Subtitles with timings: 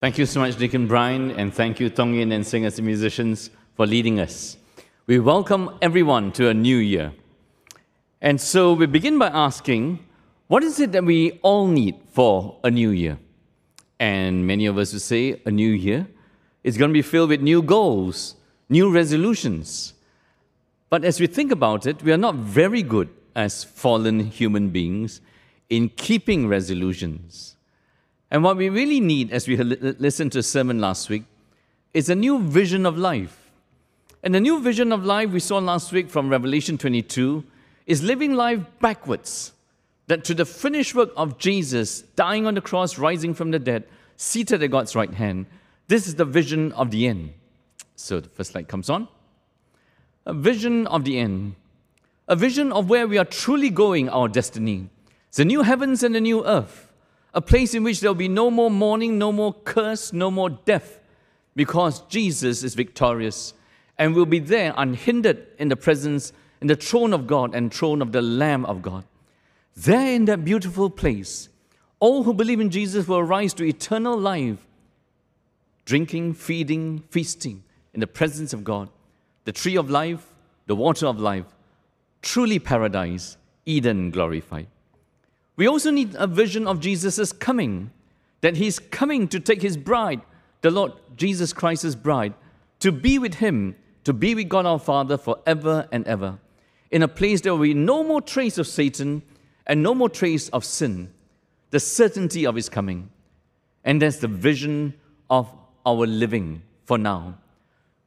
[0.00, 3.50] Thank you so much, Deacon Brian, and thank you, Tong Yin and singers and musicians,
[3.74, 4.56] for leading us.
[5.08, 7.12] We welcome everyone to a new year.
[8.20, 9.98] And so we begin by asking,
[10.46, 13.18] what is it that we all need for a new year?
[13.98, 16.06] And many of us would say a new year
[16.62, 18.36] is going to be filled with new goals,
[18.68, 19.94] new resolutions.
[20.90, 25.20] But as we think about it, we are not very good as fallen human beings
[25.68, 27.56] in keeping resolutions.
[28.30, 31.24] And what we really need, as we listened to a sermon last week,
[31.94, 33.50] is a new vision of life.
[34.22, 37.44] And the new vision of life we saw last week from Revelation 22
[37.86, 39.52] is living life backwards.
[40.08, 43.84] That to the finished work of Jesus, dying on the cross, rising from the dead,
[44.16, 45.46] seated at God's right hand,
[45.86, 47.32] this is the vision of the end.
[47.96, 49.08] So the first light comes on.
[50.26, 51.54] A vision of the end.
[52.26, 54.90] A vision of where we are truly going, our destiny.
[55.32, 56.87] The new heavens and the new earth
[57.34, 60.50] a place in which there will be no more mourning, no more curse, no more
[60.50, 61.00] death,
[61.54, 63.54] because Jesus is victorious
[63.98, 68.00] and will be there unhindered in the presence, in the throne of God and throne
[68.00, 69.04] of the Lamb of God.
[69.76, 71.48] There in that beautiful place,
[72.00, 74.58] all who believe in Jesus will rise to eternal life,
[75.84, 78.88] drinking, feeding, feasting in the presence of God,
[79.44, 80.26] the tree of life,
[80.66, 81.46] the water of life,
[82.22, 84.68] truly paradise, Eden glorified.
[85.58, 87.90] We also need a vision of Jesus' coming,
[88.42, 90.20] that he's coming to take his bride,
[90.60, 92.34] the Lord Jesus Christ's bride,
[92.78, 96.38] to be with him, to be with God our Father forever and ever,
[96.92, 99.22] in a place there will be no more trace of Satan
[99.66, 101.12] and no more trace of sin,
[101.70, 103.10] the certainty of his coming.
[103.82, 104.94] And that's the vision
[105.28, 105.52] of
[105.84, 107.36] our living for now.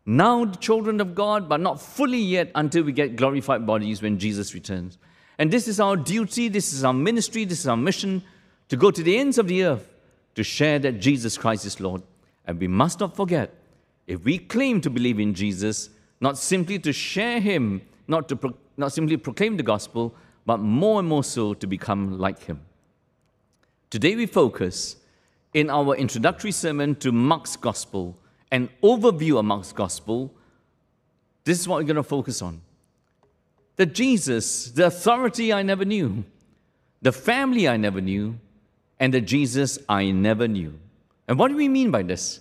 [0.06, 4.20] Now, the children of God, but not fully yet until we get glorified bodies when
[4.20, 4.98] Jesus returns.
[5.42, 8.22] And this is our duty, this is our ministry, this is our mission
[8.70, 9.92] to go to the ends of the earth
[10.36, 12.04] to share that Jesus Christ is Lord.
[12.46, 13.52] And we must not forget,
[14.06, 18.56] if we claim to believe in Jesus, not simply to share Him, not, to pro-
[18.78, 20.14] not simply proclaim the gospel,
[20.46, 22.62] but more and more so to become like Him.
[23.90, 24.98] Today we focus
[25.56, 28.16] in our introductory sermon to Mark's Gospel,
[28.52, 30.32] an overview of Mark's Gospel.
[31.46, 32.62] This is what we're going to focus on
[33.78, 36.24] that Jesus, the authority I never knew,
[37.02, 38.38] the family I never knew,
[39.00, 40.78] and the Jesus I never knew.
[41.28, 42.40] And what do we mean by this?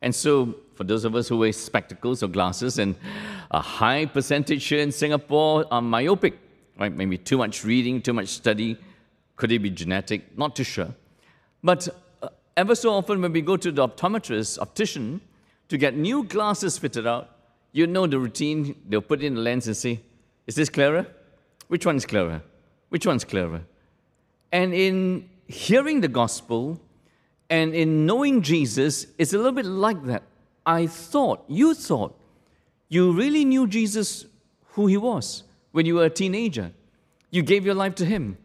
[0.00, 2.94] And so, for those of us who wear spectacles or glasses, and
[3.50, 6.38] a high percentage here in Singapore are myopic,
[6.78, 6.94] right?
[6.94, 8.78] Maybe too much reading, too much study.
[9.36, 10.38] Could it be genetic?
[10.38, 10.94] Not too sure.
[11.62, 11.88] But
[12.22, 15.20] uh, ever so often, when we go to the optometrist, optician,
[15.68, 17.28] to get new glasses fitted out,
[17.72, 18.74] you know the routine.
[18.88, 20.00] They'll put in the lens and say,
[20.48, 21.06] is this clearer?
[21.68, 22.42] Which one is clearer?
[22.88, 23.62] Which one's clearer?
[24.50, 26.80] And in hearing the gospel
[27.50, 30.22] and in knowing Jesus, it's a little bit like that.
[30.64, 32.18] I thought, you thought,
[32.88, 34.24] you really knew Jesus
[34.70, 36.72] who he was when you were a teenager.
[37.30, 38.38] You gave your life to him.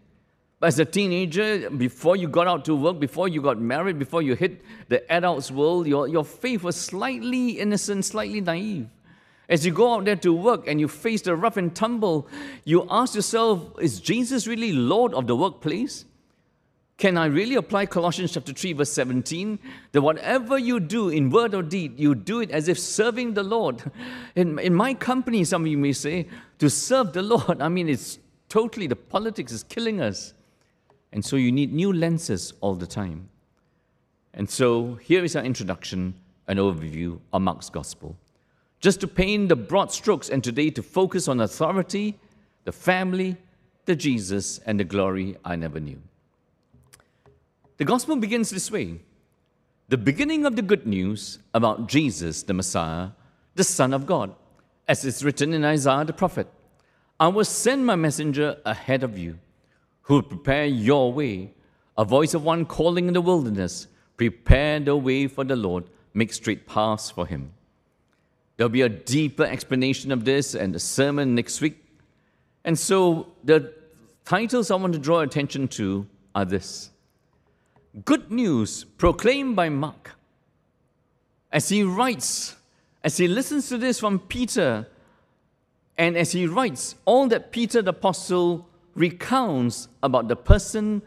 [0.60, 4.22] But as a teenager, before you got out to work, before you got married, before
[4.22, 8.88] you hit the adult's world, your, your faith was slightly innocent, slightly naive.
[9.50, 12.28] As you go out there to work and you face the rough and tumble,
[12.64, 16.06] you ask yourself, is Jesus really Lord of the workplace?
[16.98, 19.60] Can I really apply Colossians chapter 3, verse 17?
[19.92, 23.44] That whatever you do in word or deed, you do it as if serving the
[23.44, 23.84] Lord.
[24.36, 26.28] In, in my company, some of you may say,
[26.60, 30.34] to serve the Lord, I mean, it's totally, the politics is killing us.
[31.12, 33.30] And so you need new lenses all the time.
[34.34, 36.14] And so here is our introduction,
[36.48, 38.16] an overview of Mark's Gospel
[38.84, 42.20] just to paint the broad strokes, and today to focus on authority,
[42.66, 43.38] the family,
[43.86, 46.02] the Jesus, and the glory I never knew.
[47.78, 49.00] The gospel begins this way
[49.88, 53.12] the beginning of the good news about Jesus, the Messiah,
[53.56, 54.36] the Son of God,
[54.86, 56.48] as is written in Isaiah the prophet.
[57.22, 59.40] I will send my messenger ahead of you,
[60.02, 61.54] who will prepare your way,
[61.98, 66.34] a voice of one calling in the wilderness, prepare the way for the Lord, make
[66.34, 67.54] straight paths for him.
[68.58, 71.84] There'll be a deeper explanation of this and a sermon next week.
[72.64, 73.74] And so the
[74.26, 76.92] titles I want to draw attention to are this
[78.06, 80.12] Good News proclaimed by Mark.
[81.52, 82.56] As he writes,
[83.04, 84.88] as he listens to this from Peter,
[85.98, 91.02] and as he writes all that Peter the Apostle recounts about the person,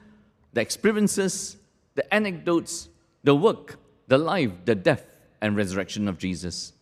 [0.52, 1.56] the experiences,
[1.94, 2.88] the anecdotes,
[3.25, 5.04] the work, the life, the death,
[5.40, 6.72] and resurrection of Jesus.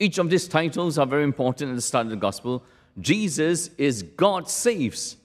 [0.00, 2.64] Each of these titles are very important at the start of the gospel.
[2.98, 5.16] Jesus is God saves,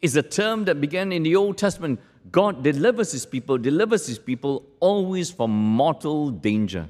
[0.00, 2.00] is a term that began in the Old Testament.
[2.30, 6.88] God delivers his people, delivers his people always from mortal danger.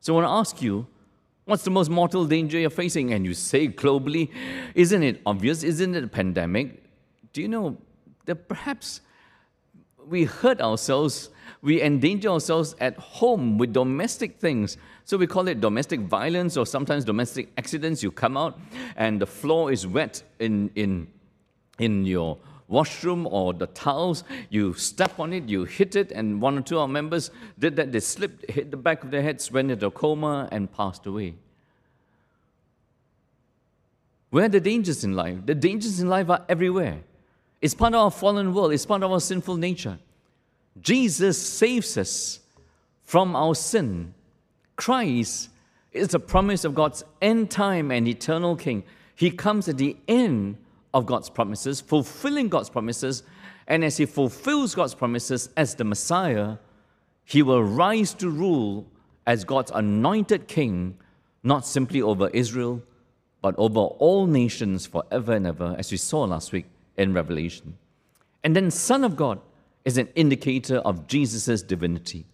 [0.00, 0.86] So I want to ask you,
[1.44, 3.12] what's the most mortal danger you're facing?
[3.12, 4.30] And you say globally,
[4.76, 5.64] isn't it obvious?
[5.64, 6.84] Isn't it a pandemic?
[7.32, 7.78] Do you know
[8.26, 9.00] that perhaps
[10.06, 11.30] we hurt ourselves,
[11.62, 14.76] we endanger ourselves at home with domestic things.
[15.04, 18.02] So we call it domestic violence or sometimes domestic accidents.
[18.02, 18.58] You come out
[18.96, 21.06] and the floor is wet in, in,
[21.78, 22.38] in your
[22.70, 26.76] washroom or the towels, you step on it, you hit it, and one or two
[26.76, 27.92] of our members did that.
[27.92, 31.34] They slipped, hit the back of their heads, went into a coma, and passed away.
[34.30, 35.44] Where are the dangers in life?
[35.44, 37.00] The dangers in life are everywhere.
[37.60, 39.98] It's part of our fallen world, it's part of our sinful nature.
[40.80, 42.40] Jesus saves us
[43.02, 44.14] from our sin.
[44.76, 45.50] Christ
[45.92, 48.84] is the promise of God's end time and eternal King.
[49.14, 50.56] He comes at the end
[50.94, 53.22] of God's promises, fulfilling God's promises,
[53.66, 56.56] and as He fulfills God's promises as the Messiah,
[57.24, 58.86] He will rise to rule
[59.26, 60.96] as God's anointed King,
[61.42, 62.82] not simply over Israel,
[63.42, 67.76] but over all nations forever and ever, as we saw last week in Revelation.
[68.42, 69.40] And then, Son of God
[69.84, 72.26] is an indicator of Jesus' divinity.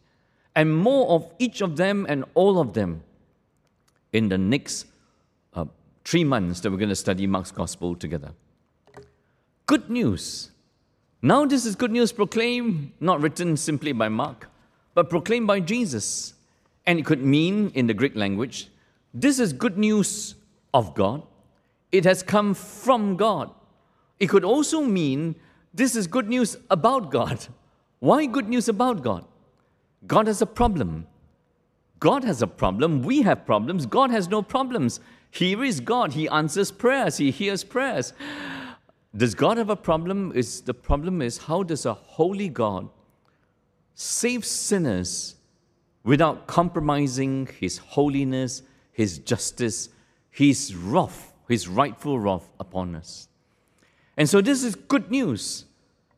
[0.55, 3.03] And more of each of them and all of them
[4.13, 4.87] in the next
[5.55, 5.67] uh,
[6.05, 8.33] three months that we're going to study Mark's Gospel together.
[9.67, 10.51] Good news.
[11.23, 14.49] Now, this is good news proclaimed, not written simply by Mark,
[14.95, 16.35] but proclaimed by Jesus.
[16.87, 18.69] And it could mean, in the Greek language,
[19.13, 20.35] this is good news
[20.73, 21.23] of God.
[21.91, 23.51] It has come from God.
[24.21, 25.35] It could also mean
[25.77, 27.47] this is good news about God.
[27.99, 29.27] Why good news about God?
[30.07, 31.07] God has a problem.
[32.01, 33.03] God has a problem.
[33.03, 33.85] We have problems.
[33.85, 35.01] God has no problems.
[35.31, 36.15] Here is God.
[36.15, 37.19] He answers prayers.
[37.19, 38.15] He hears prayers.
[39.15, 40.33] Does God have a problem?
[40.35, 42.89] Is the problem is how does a holy God
[43.95, 45.37] save sinners
[46.05, 48.63] without compromising his holiness,
[48.93, 49.91] his justice,
[50.31, 53.29] his wrath, his rightful wrath upon us?
[54.17, 55.67] And so, this is good news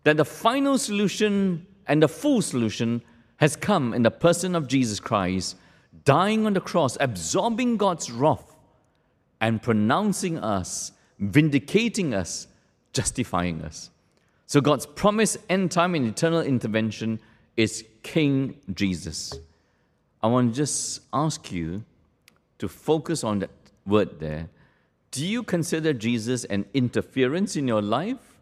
[0.05, 3.03] that the final solution and the full solution
[3.39, 5.57] has come in the person of Jesus Christ,
[6.05, 8.57] dying on the cross, absorbing God's wrath,
[9.41, 12.47] and pronouncing us, vindicating us,
[12.93, 13.91] justifying us.
[14.47, 17.21] So, God's promise, end time, and eternal intervention
[17.57, 19.35] is King Jesus.
[20.23, 21.85] I want to just ask you
[22.59, 23.51] to focus on that
[23.87, 24.49] word there
[25.11, 28.37] do you consider Jesus an interference in your life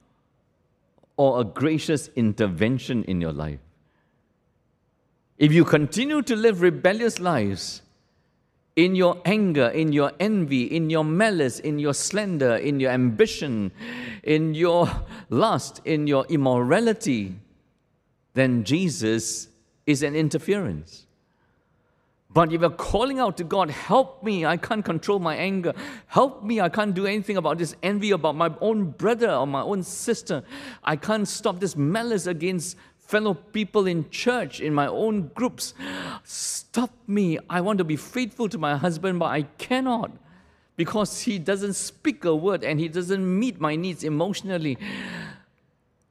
[1.17, 3.61] or a gracious intervention in your life?
[5.39, 7.83] If you continue to live rebellious lives,
[8.77, 13.73] in your anger, in your envy, in your malice, in your slander, in your ambition,
[14.23, 14.89] in your
[15.31, 17.35] lust, in your immorality,
[18.35, 19.49] then Jesus
[19.87, 21.06] is an interference.
[22.37, 25.73] But if you're calling out to God, help me, I can't control my anger.
[26.07, 29.63] Help me, I can't do anything about this envy about my own brother or my
[29.63, 30.45] own sister.
[30.85, 35.73] I can't stop this malice against fellow people in church, in my own groups.
[36.25, 37.39] Stop me.
[37.49, 40.11] I want to be faithful to my husband, but I cannot
[40.77, 44.77] because he doesn't speak a word and he doesn't meet my needs emotionally.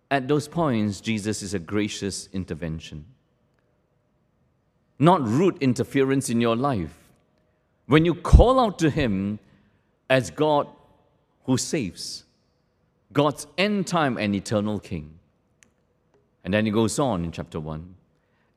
[0.10, 3.06] At those points, Jesus is a gracious intervention
[5.00, 6.98] not rude interference in your life.
[7.88, 9.40] When you call out to Him
[10.10, 10.68] as God
[11.44, 12.24] who saves,
[13.14, 15.20] God's end time and eternal King.
[16.44, 17.96] And then he goes on in chapter 1.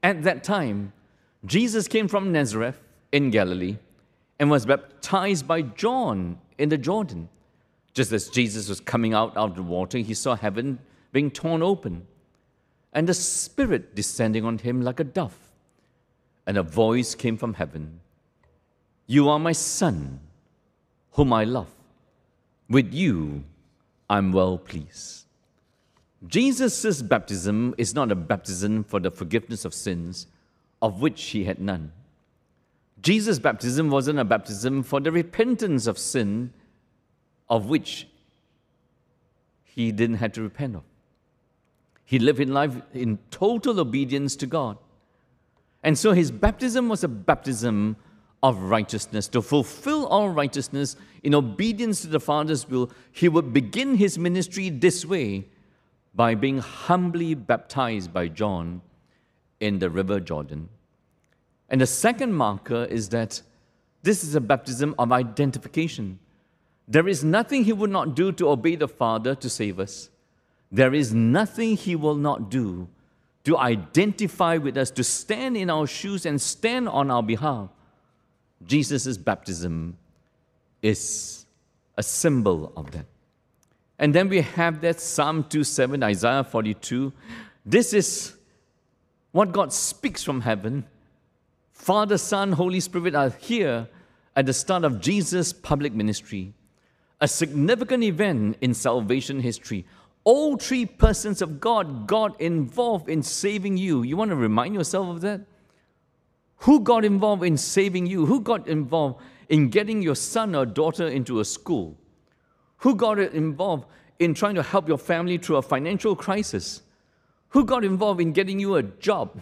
[0.02, 0.92] At that time,
[1.44, 2.80] Jesus came from Nazareth
[3.12, 3.78] in Galilee
[4.38, 7.28] and was baptized by John in the Jordan.
[7.94, 10.78] Just as Jesus was coming out of the water, he saw heaven
[11.12, 12.06] being torn open
[12.92, 15.36] and the Spirit descending on him like a dove
[16.48, 18.00] and a voice came from heaven
[19.06, 20.18] You are my Son,
[21.12, 21.68] whom I love.
[22.68, 23.44] With you
[24.10, 25.26] I'm well pleased.
[26.26, 30.26] Jesus' baptism is not a baptism for the forgiveness of sins,
[30.80, 31.92] of which he had none.
[33.02, 36.52] Jesus' baptism wasn't a baptism for the repentance of sin,
[37.48, 38.08] of which
[39.64, 40.82] he didn't have to repent of.
[42.04, 44.78] He lived in life in total obedience to God.
[45.82, 47.96] And so his baptism was a baptism
[48.42, 49.28] of righteousness.
[49.28, 54.70] To fulfill all righteousness in obedience to the Father's will, he would begin his ministry
[54.70, 55.46] this way
[56.14, 58.80] by being humbly baptized by John
[59.60, 60.68] in the river Jordan.
[61.68, 63.42] And the second marker is that
[64.02, 66.18] this is a baptism of identification.
[66.86, 70.10] There is nothing he would not do to obey the Father to save us.
[70.72, 72.88] There is nothing he will not do
[73.44, 77.70] to identify with us, to stand in our shoes and stand on our behalf.
[78.66, 79.96] Jesus' baptism
[80.82, 81.46] is
[81.96, 83.06] a symbol of that.
[83.98, 87.12] And then we have that Psalm 27, Isaiah 42.
[87.66, 88.36] This is
[89.32, 90.84] what God speaks from heaven.
[91.72, 93.88] Father, Son, Holy Spirit are here
[94.36, 96.52] at the start of Jesus' public ministry,
[97.20, 99.84] a significant event in salvation history.
[100.28, 104.02] All three persons of God got involved in saving you.
[104.02, 105.40] You want to remind yourself of that?
[106.66, 108.26] Who got involved in saving you?
[108.26, 111.96] Who got involved in getting your son or daughter into a school?
[112.80, 113.86] Who got involved
[114.18, 116.82] in trying to help your family through a financial crisis?
[117.48, 119.40] Who got involved in getting you a job?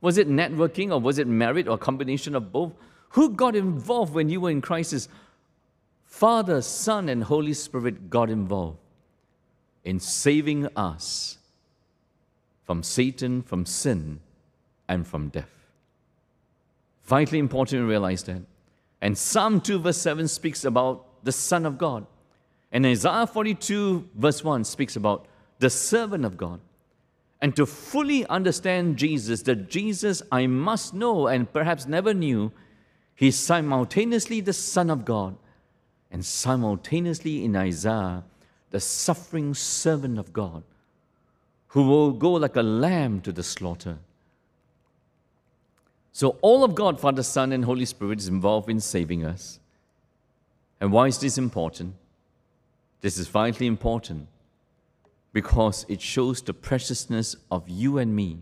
[0.00, 2.72] Was it networking or was it merit or a combination of both?
[3.10, 5.08] Who got involved when you were in crisis?
[6.02, 8.78] Father, Son, and Holy Spirit got involved
[9.84, 11.38] in saving us
[12.64, 14.20] from Satan, from sin,
[14.88, 15.68] and from death.
[17.04, 18.42] Vitally important to realize that.
[19.00, 22.06] And Psalm 2, verse 7 speaks about the Son of God.
[22.72, 25.26] And Isaiah 42, verse 1 speaks about
[25.58, 26.60] the servant of God.
[27.40, 32.52] And to fully understand Jesus, that Jesus I must know and perhaps never knew,
[33.14, 35.36] he's simultaneously the Son of God
[36.10, 38.24] and simultaneously in Isaiah,
[38.74, 40.64] the suffering servant of God
[41.68, 43.98] who will go like a lamb to the slaughter.
[46.10, 49.60] So, all of God, Father, Son, and Holy Spirit is involved in saving us.
[50.80, 51.94] And why is this important?
[53.00, 54.26] This is vitally important
[55.32, 58.38] because it shows the preciousness of you and me.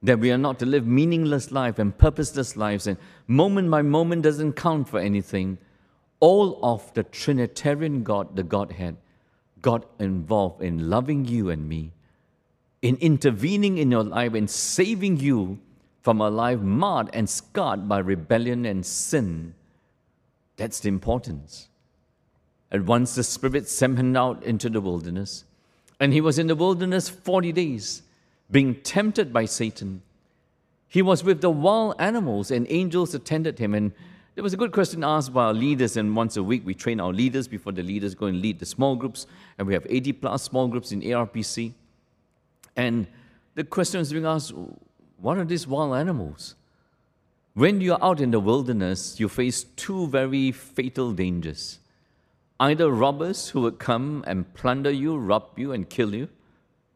[0.00, 4.22] That we are not to live meaningless life and purposeless lives, and moment by moment
[4.22, 5.58] doesn't count for anything.
[6.20, 8.96] All of the Trinitarian God, the Godhead,
[9.62, 11.92] got involved in loving you and me,
[12.82, 15.58] in intervening in your life and saving you
[16.02, 19.54] from a life marred and scarred by rebellion and sin.
[20.56, 21.68] That's the importance.
[22.70, 25.44] And once the Spirit sent him out into the wilderness,
[25.98, 28.02] and he was in the wilderness 40 days,
[28.50, 30.02] being tempted by Satan.
[30.88, 33.74] He was with the wild animals, and angels attended him.
[33.74, 33.92] And
[34.34, 37.00] there was a good question asked by our leaders, and once a week we train
[37.00, 39.26] our leaders before the leaders go and lead the small groups.
[39.58, 41.72] And we have 80 plus small groups in ARPC.
[42.76, 43.06] And
[43.54, 44.52] the question was being asked
[45.20, 46.54] what are these wild animals?
[47.54, 51.80] When you're out in the wilderness, you face two very fatal dangers.
[52.58, 56.28] Either robbers who would come and plunder you, rob you, and kill you,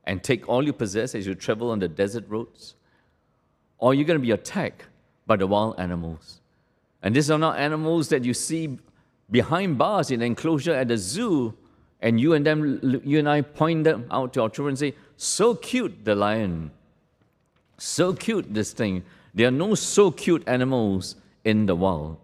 [0.05, 2.75] and take all you possess as you travel on the desert roads,
[3.79, 4.87] or you're going to be attacked
[5.27, 6.41] by the wild animals.
[7.05, 8.79] And these are not animals that you see
[9.31, 11.55] behind bars in enclosure at the zoo,
[12.01, 14.95] and you and them, you and I point them out to our children and say,
[15.19, 16.71] "So cute, the lion."
[17.77, 19.05] So cute, this thing.
[19.35, 22.17] There are no so cute animals in the world.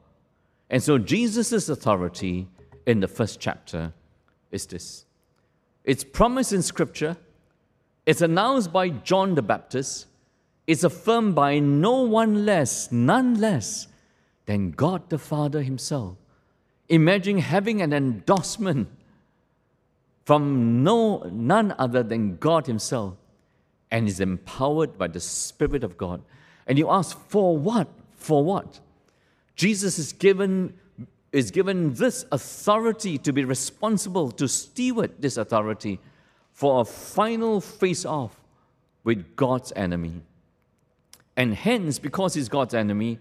[0.71, 2.49] And so Jesus' authority
[2.87, 3.93] in the first chapter
[4.51, 5.05] is this
[5.85, 7.19] it's promised in Scripture,
[8.07, 10.07] it's announced by John the Baptist,
[10.67, 13.89] it's affirmed by no one less, none less
[14.51, 16.17] than God the Father Himself.
[16.89, 18.89] Imagine having an endorsement
[20.25, 23.15] from no, none other than God Himself
[23.93, 26.21] and is empowered by the Spirit of God.
[26.67, 27.87] And you ask, for what?
[28.17, 28.81] For what?
[29.55, 30.75] Jesus is given,
[31.31, 36.01] is given this authority to be responsible, to steward this authority
[36.53, 38.35] for a final face off
[39.05, 40.23] with God's enemy.
[41.37, 43.21] And hence, because he's God's enemy,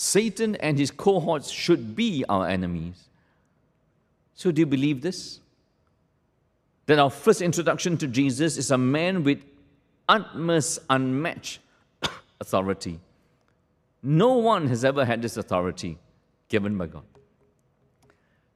[0.00, 3.08] Satan and his cohorts should be our enemies.
[4.36, 5.40] So, do you believe this?
[6.86, 9.42] That our first introduction to Jesus is a man with
[10.08, 11.58] utmost unmatched
[12.40, 13.00] authority.
[14.00, 15.98] No one has ever had this authority
[16.48, 17.02] given by God.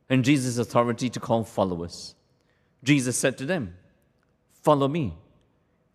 [0.08, 2.14] And Jesus' authority to call followers.
[2.84, 3.74] Jesus said to them,
[4.62, 5.14] Follow me,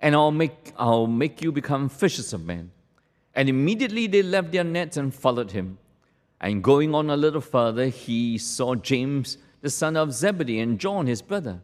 [0.01, 2.71] and I'll make, I'll make you become fishers of men.
[3.37, 5.77] And immediately they left their nets and followed him.
[6.41, 11.05] And going on a little further, he saw James, the son of Zebedee, and John,
[11.05, 11.61] his brother,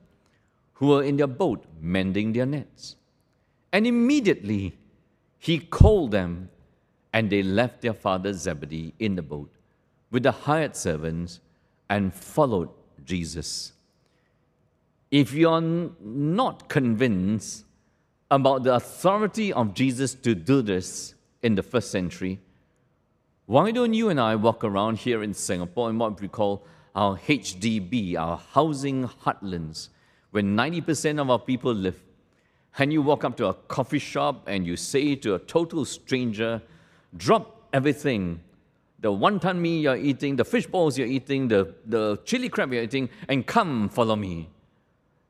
[0.74, 2.96] who were in their boat mending their nets.
[3.72, 4.78] And immediately
[5.40, 6.50] he called them,
[7.12, 9.52] and they left their father Zebedee in the boat
[10.12, 11.40] with the hired servants
[11.90, 12.70] and followed
[13.04, 13.74] Jesus.
[15.10, 15.62] If you're
[16.02, 17.66] not convinced
[18.30, 22.40] about the authority of Jesus to do this in the first century,
[23.46, 27.18] why don't you and I walk around here in Singapore in what we call our
[27.18, 29.90] HDB, our housing heartlands,
[30.32, 32.02] where 90% of our people live?
[32.78, 36.62] and you walk up to a coffee shop and you say to a total stranger,
[37.16, 38.40] drop everything
[39.00, 42.84] the wonton mee you're eating, the fish balls you're eating, the, the chili crab you're
[42.84, 44.50] eating, and come follow me.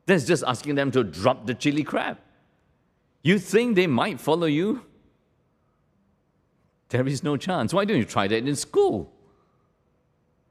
[0.06, 2.18] That's just asking them to drop the chili crab.
[3.22, 4.82] You think they might follow you?
[6.94, 7.74] There is no chance.
[7.74, 9.10] Why don't you try that in school?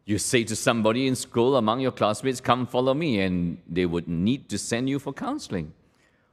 [0.03, 4.09] You say to somebody in school among your classmates, Come follow me, and they would
[4.09, 5.71] need to send you for counseling.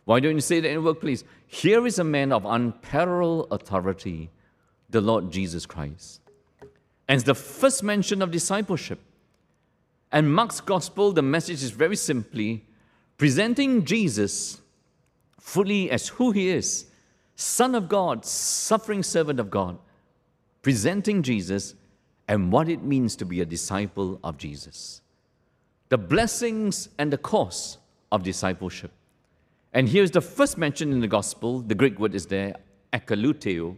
[0.07, 1.23] Why don't you say that in the workplace?
[1.47, 4.31] Here is a man of unparalleled authority,
[4.88, 6.23] the Lord Jesus Christ.
[7.07, 8.99] And it's the first mention of discipleship.
[10.11, 12.67] And Mark's gospel, the message is very simply
[13.17, 14.61] presenting Jesus
[15.38, 16.87] fully as who he is
[17.37, 19.79] Son of God, suffering servant of God,
[20.62, 21.75] presenting Jesus
[22.29, 25.02] and what it means to be a disciple of Jesus.
[25.88, 27.79] The blessings and the cost
[28.12, 28.93] of discipleship.
[29.73, 31.61] And here's the first mention in the gospel.
[31.61, 32.55] The Greek word is there,
[32.93, 33.76] akoloutheo.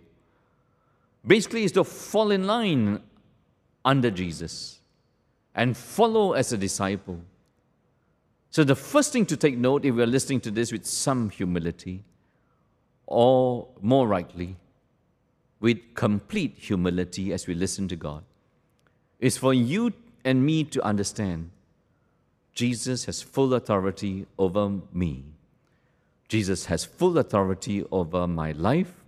[1.27, 3.01] Basically, is to fall in line
[3.85, 4.81] under Jesus
[5.55, 7.21] and follow as a disciple.
[8.51, 12.05] So, the first thing to take note, if we're listening to this with some humility,
[13.07, 14.57] or more rightly,
[15.63, 18.23] with complete humility as we listen to God,
[19.19, 21.51] is for you and me to understand
[22.53, 25.33] Jesus has full authority over me
[26.33, 29.05] Jesus has full authority over my life,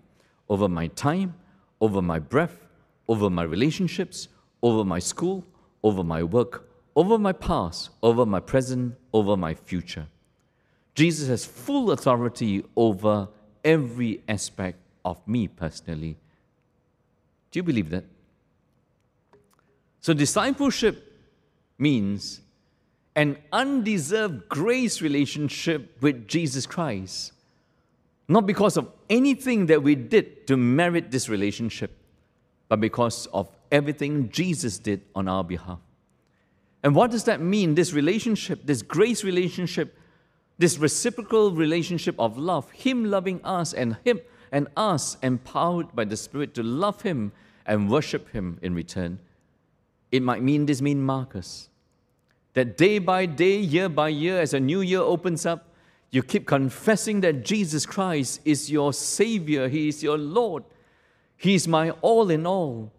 [0.50, 1.32] over my time,
[1.80, 2.66] over my breath,
[3.08, 4.28] over my relationships,
[4.62, 5.42] over my school,
[5.82, 10.06] over my work, over my past, over my present, over my future.
[10.94, 13.28] Jesus has full authority over
[13.64, 16.18] every aspect of me personally.
[17.54, 18.02] Do you believe that?
[20.00, 21.12] So, discipleship
[21.78, 22.40] means
[23.14, 27.32] an undeserved grace relationship with Jesus Christ.
[28.26, 31.96] Not because of anything that we did to merit this relationship,
[32.68, 35.78] but because of everything Jesus did on our behalf.
[36.82, 37.76] And what does that mean?
[37.76, 39.96] This relationship, this grace relationship,
[40.58, 44.18] this reciprocal relationship of love, Him loving us and Him
[44.54, 47.32] and us empowered by the Spirit to love Him
[47.66, 49.18] and worship Him in return.
[50.10, 51.68] It might mean this mean Marcus
[52.54, 55.74] that day by day, year by year, as a new year opens up,
[56.10, 60.62] you keep confessing that Jesus Christ is your Savior, He is your Lord,
[61.36, 62.92] He is my all in all.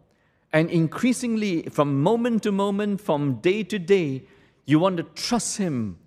[0.51, 4.23] And increasingly, from moment to moment, from day to day,
[4.65, 5.97] you want to trust Him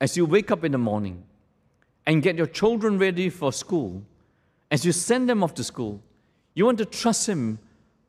[0.00, 1.24] as you wake up in the morning
[2.08, 4.02] and get your children ready for school,
[4.70, 6.00] as you send them off to school.
[6.54, 7.58] You want to trust Him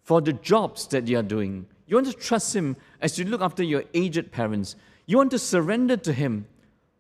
[0.04, 1.68] for the jobs that you are doing.
[1.86, 4.78] You want to trust Him as you look after your aged parents.
[5.06, 6.48] You want to surrender to Him,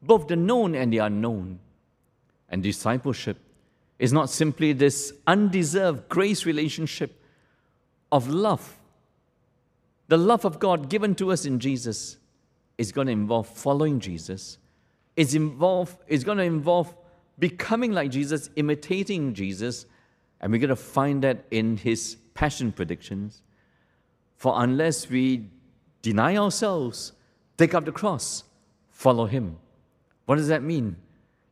[0.01, 1.59] both the known and the unknown.
[2.49, 3.37] And discipleship
[3.97, 7.23] is not simply this undeserved grace relationship
[8.11, 8.77] of love.
[10.09, 12.17] The love of God given to us in Jesus
[12.77, 14.57] is going to involve following Jesus.
[15.19, 16.95] It's, involve, it's going to involve
[17.37, 19.85] becoming like Jesus, imitating Jesus,
[20.39, 23.41] and we're going to find that in his passion predictions.
[24.37, 25.49] For unless we
[26.01, 27.11] deny ourselves,
[27.57, 28.45] take up the cross,
[28.91, 29.57] follow Him.
[30.25, 30.95] What does that mean?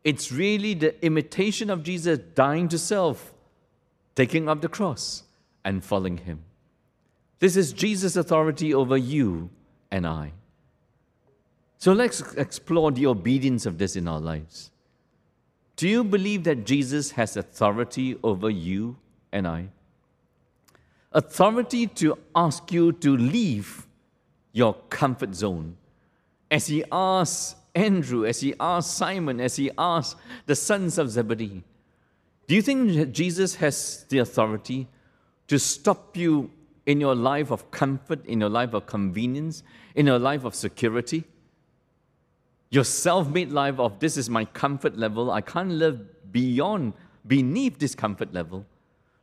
[0.06, 3.34] It's really the imitation of Jesus dying to self,
[4.15, 5.23] taking up the cross,
[5.65, 6.41] and following Him.
[7.39, 9.49] This is Jesus' authority over you
[9.91, 10.32] and I.
[11.77, 14.71] So let's explore the obedience of this in our lives.
[15.75, 18.97] Do you believe that Jesus has authority over you
[19.31, 19.69] and I?
[21.17, 23.87] authority to ask you to leave
[24.53, 25.75] your comfort zone.
[26.49, 31.63] As he asked Andrew, as he asked Simon, as he asked the sons of Zebedee,
[32.47, 34.87] do you think Jesus has the authority
[35.47, 36.49] to stop you
[36.85, 39.63] in your life of comfort, in your life of convenience,
[39.95, 41.25] in your life of security?
[42.69, 46.93] Your self made life of this is my comfort level, I can't live beyond,
[47.25, 48.65] beneath this comfort level.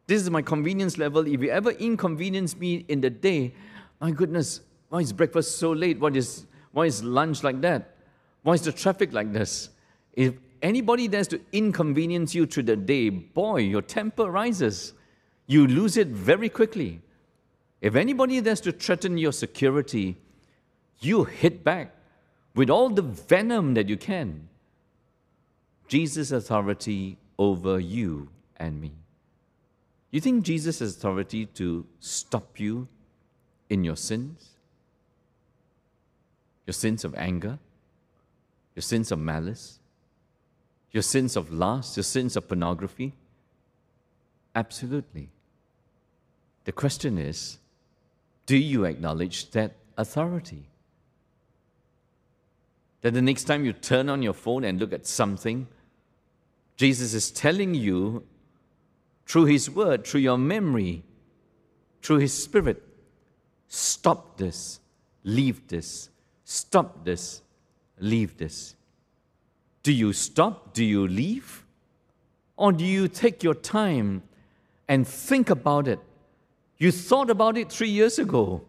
[0.07, 1.27] This is my convenience level.
[1.27, 3.55] If you ever inconvenience me in the day,
[4.01, 5.99] my goodness, why is breakfast so late?
[5.99, 7.97] What is, why is lunch like that?
[8.43, 9.71] Why is the traffic like this?
[10.13, 14.93] If anybody dares to inconvenience you through the day, boy, your temper rises.
[15.47, 17.01] You lose it very quickly.
[17.81, 20.17] If anybody dares to threaten your security,
[21.01, 21.94] you hit back
[22.55, 24.49] with all the venom that you can.
[25.89, 28.93] Jesus' authority over you and me.
[30.11, 32.87] You think Jesus has authority to stop you
[33.69, 34.51] in your sins?
[36.67, 37.59] Your sins of anger?
[38.77, 39.81] Your sins of malice?
[40.93, 43.15] Your sins of lust, your sins of pornography?
[44.55, 45.31] Absolutely.
[46.65, 47.59] The question is
[48.47, 50.69] do you acknowledge that authority?
[53.05, 55.69] That the next time you turn on your phone and look at something,
[56.79, 58.25] Jesus is telling you
[59.27, 61.05] through His Word, through your memory,
[62.01, 62.83] through His Spirit,
[63.69, 64.81] stop this,
[65.23, 66.09] leave this,
[66.45, 67.43] stop this,
[67.99, 68.75] leave this.
[69.83, 70.73] Do you stop?
[70.73, 71.63] Do you leave?
[72.57, 74.23] Or do you take your time
[74.89, 75.99] and think about it?
[76.79, 78.65] You thought about it three years ago.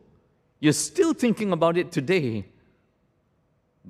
[0.59, 2.47] You're still thinking about it today.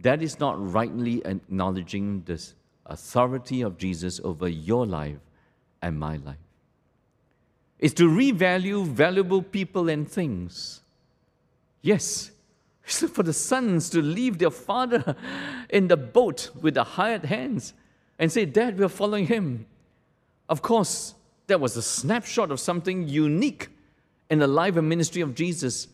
[0.01, 2.41] That is not rightly acknowledging the
[2.85, 5.17] authority of Jesus over your life
[5.81, 6.37] and my life.
[7.79, 10.81] It's to revalue valuable people and things.
[11.81, 12.31] Yes,
[12.83, 15.15] it's for the sons to leave their father
[15.69, 17.73] in the boat with the hired hands
[18.17, 19.65] and say, Dad, we're following him.
[20.47, 21.15] Of course,
[21.47, 23.69] that was a snapshot of something unique
[24.29, 25.87] in the life and ministry of Jesus.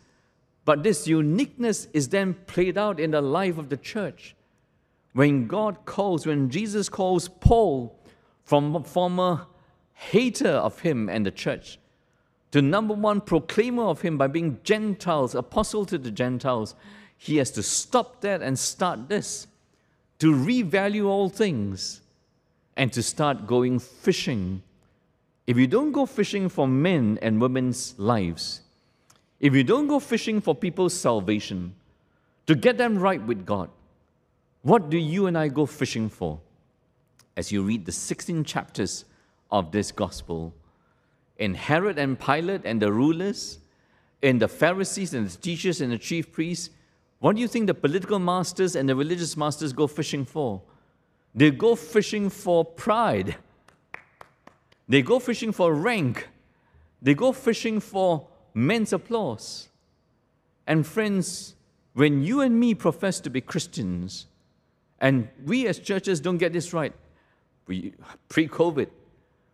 [0.65, 4.35] But this uniqueness is then played out in the life of the church.
[5.13, 7.99] When God calls, when Jesus calls Paul
[8.43, 9.47] from a former
[9.93, 11.79] hater of him and the church
[12.51, 16.75] to number one proclaimer of him by being Gentiles, apostle to the Gentiles,
[17.17, 19.47] he has to stop that and start this
[20.19, 22.01] to revalue all things
[22.75, 24.61] and to start going fishing
[25.47, 28.61] if you don't go fishing for men and women's lives,
[29.41, 31.73] if you don't go fishing for people's salvation,
[32.45, 33.69] to get them right with God,
[34.61, 36.39] what do you and I go fishing for?
[37.35, 39.05] As you read the 16 chapters
[39.49, 40.53] of this gospel,
[41.39, 43.57] in Herod and Pilate and the rulers,
[44.21, 46.69] in the Pharisees and the teachers and the chief priests,
[47.17, 50.61] what do you think the political masters and the religious masters go fishing for?
[51.33, 53.37] They go fishing for pride.
[54.87, 56.27] They go fishing for rank.
[57.01, 59.69] They go fishing for men's applause.
[60.67, 61.55] And friends,
[61.93, 64.27] when you and me profess to be Christians,
[64.99, 66.93] and we as churches don't get this right,
[67.65, 68.87] pre COVID,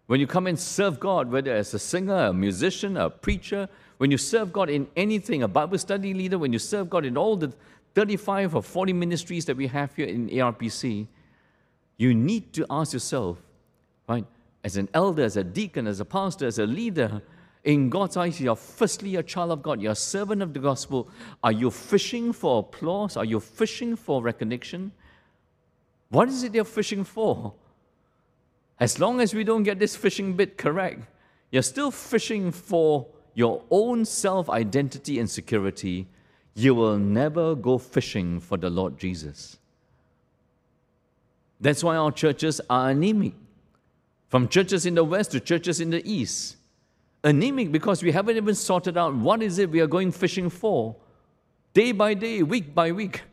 [0.07, 4.12] when you come and serve God, whether as a singer, a musician, a preacher, when
[4.12, 7.36] you serve God in anything, a Bible study leader, when you serve God in all
[7.36, 7.51] the
[7.95, 11.07] 35 or 40 ministries that we have here in ARPC,
[11.97, 13.38] you need to ask yourself,
[14.07, 14.25] right,
[14.63, 17.21] as an elder, as a deacon, as a pastor, as a leader,
[17.63, 19.82] in God's eyes, you're firstly a child of God.
[19.82, 21.10] You're a servant of the gospel.
[21.43, 23.17] Are you fishing for applause?
[23.17, 24.91] Are you fishing for recognition?
[26.10, 27.54] What is it you're fishing for?
[28.80, 31.02] As long as we don't get this fishing bit correct,
[31.52, 36.08] you're still fishing for your own self identity and security.
[36.54, 39.58] You will never go fishing for the Lord Jesus.
[41.60, 43.34] That's why our churches are anemic
[44.30, 46.57] from churches in the west to churches in the east.
[47.23, 50.95] Anemic because we haven't even sorted out what is it we are going fishing for,
[51.73, 53.23] day by day, week by week.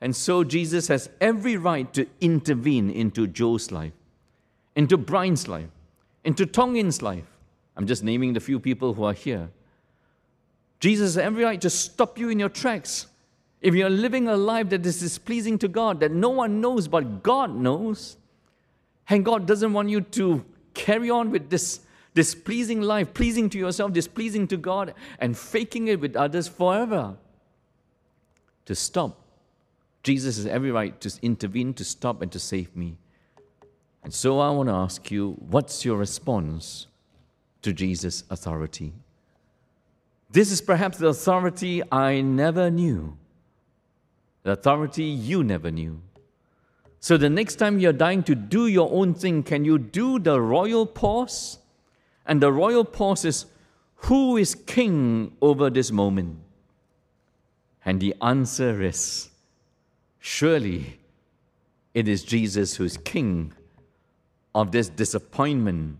[0.00, 3.92] And so Jesus has every right to intervene into Joe's life,
[4.76, 5.68] into Brian's life,
[6.24, 7.24] into Tongin's life.
[7.76, 9.48] I'm just naming the few people who are here.
[10.78, 13.06] Jesus has every right to stop you in your tracks.
[13.62, 17.22] If you're living a life that is displeasing to God, that no one knows but
[17.22, 18.18] God knows,
[19.08, 21.80] and God doesn't want you to carry on with this
[22.14, 27.16] displeasing life, pleasing to yourself, displeasing to God, and faking it with others forever.
[28.66, 29.20] To stop.
[30.02, 32.96] Jesus has every right to intervene, to stop, and to save me.
[34.02, 36.86] And so I want to ask you what's your response
[37.62, 38.92] to Jesus' authority?
[40.30, 43.16] This is perhaps the authority I never knew,
[44.42, 46.02] the authority you never knew.
[47.04, 50.40] So the next time you're dying to do your own thing, can you do the
[50.40, 51.58] royal pause?
[52.24, 53.44] And the royal pause is
[53.96, 56.38] who is king over this moment?
[57.84, 59.28] And the answer is
[60.18, 60.98] surely
[61.92, 63.52] it is Jesus who's king
[64.54, 65.98] of this disappointment.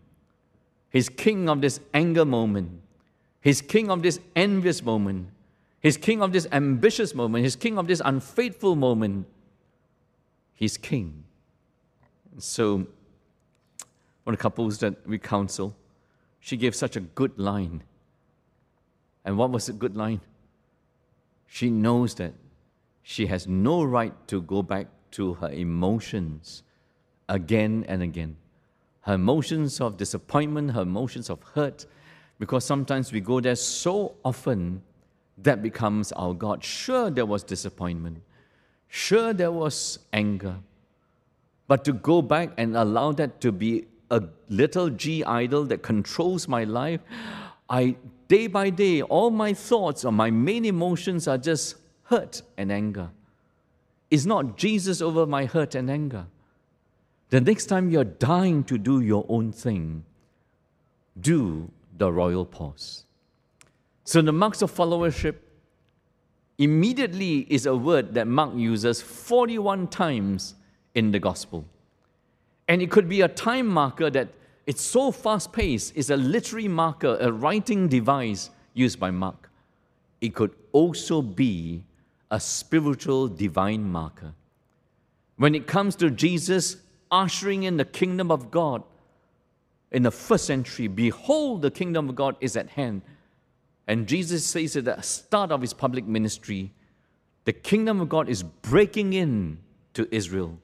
[0.88, 2.80] He's king of this anger moment.
[3.42, 5.28] He's king of this envious moment.
[5.82, 7.44] He's king of this ambitious moment.
[7.44, 9.26] He's king of this unfaithful moment.
[10.64, 11.24] He's king.
[12.38, 15.76] So, one of the couples that we counsel,
[16.40, 17.82] she gave such a good line.
[19.26, 20.22] And what was the good line?
[21.46, 22.32] She knows that
[23.02, 26.62] she has no right to go back to her emotions
[27.28, 28.34] again and again.
[29.02, 31.84] Her emotions of disappointment, her emotions of hurt,
[32.38, 34.80] because sometimes we go there so often
[35.36, 36.64] that becomes our God.
[36.64, 38.22] Sure, there was disappointment.
[38.96, 40.54] Sure, there was anger.
[41.66, 46.46] But to go back and allow that to be a little g idol that controls
[46.46, 47.00] my life,
[47.68, 47.96] I
[48.28, 53.10] day by day, all my thoughts or my main emotions are just hurt and anger.
[54.12, 56.26] It's not Jesus over my hurt and anger.
[57.30, 60.04] The next time you're dying to do your own thing,
[61.20, 63.06] do the royal pause.
[64.04, 65.34] So the marks of followership
[66.58, 70.54] immediately is a word that Mark uses 41 times
[70.94, 71.64] in the gospel.
[72.68, 74.28] And it could be a time marker that
[74.66, 79.50] it's so fast paced, it's a literary marker, a writing device used by Mark.
[80.20, 81.84] It could also be
[82.30, 84.32] a spiritual divine marker.
[85.36, 86.76] When it comes to Jesus
[87.10, 88.82] ushering in the kingdom of God
[89.92, 93.02] in the first century, behold, the kingdom of God is at hand.
[93.86, 96.72] And Jesus says at the start of his public ministry,
[97.44, 99.58] the kingdom of God is breaking in
[99.92, 100.58] to Israel.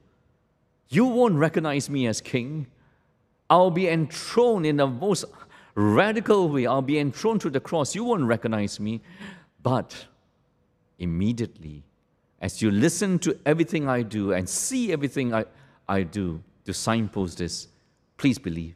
[0.88, 2.66] You won't recognize me as king.
[3.48, 5.24] I'll be enthroned in the most
[5.74, 6.66] radical way.
[6.66, 7.94] I'll be enthroned to the cross.
[7.94, 9.02] You won't recognize me.
[9.62, 10.06] But
[10.98, 11.84] immediately,
[12.40, 15.44] as you listen to everything I do and see everything I,
[15.88, 17.68] I do to signpost this,
[18.16, 18.74] please believe.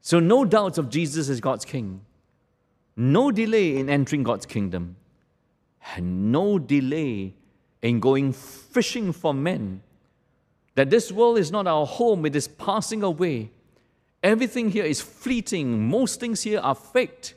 [0.00, 2.00] So, no doubts of Jesus as God's king
[2.96, 4.96] no delay in entering God's kingdom,
[5.96, 7.34] and no delay
[7.82, 9.82] in going fishing for men.
[10.74, 13.50] That this world is not our home, it is passing away.
[14.22, 17.34] Everything here is fleeting, most things here are faked.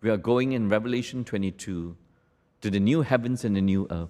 [0.00, 1.96] We are going in Revelation 22
[2.62, 4.08] to the new heavens and the new earth,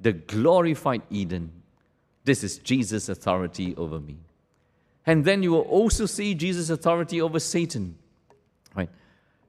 [0.00, 1.50] the glorified Eden.
[2.24, 4.16] This is Jesus' authority over me.
[5.06, 7.96] And then you will also see Jesus' authority over Satan.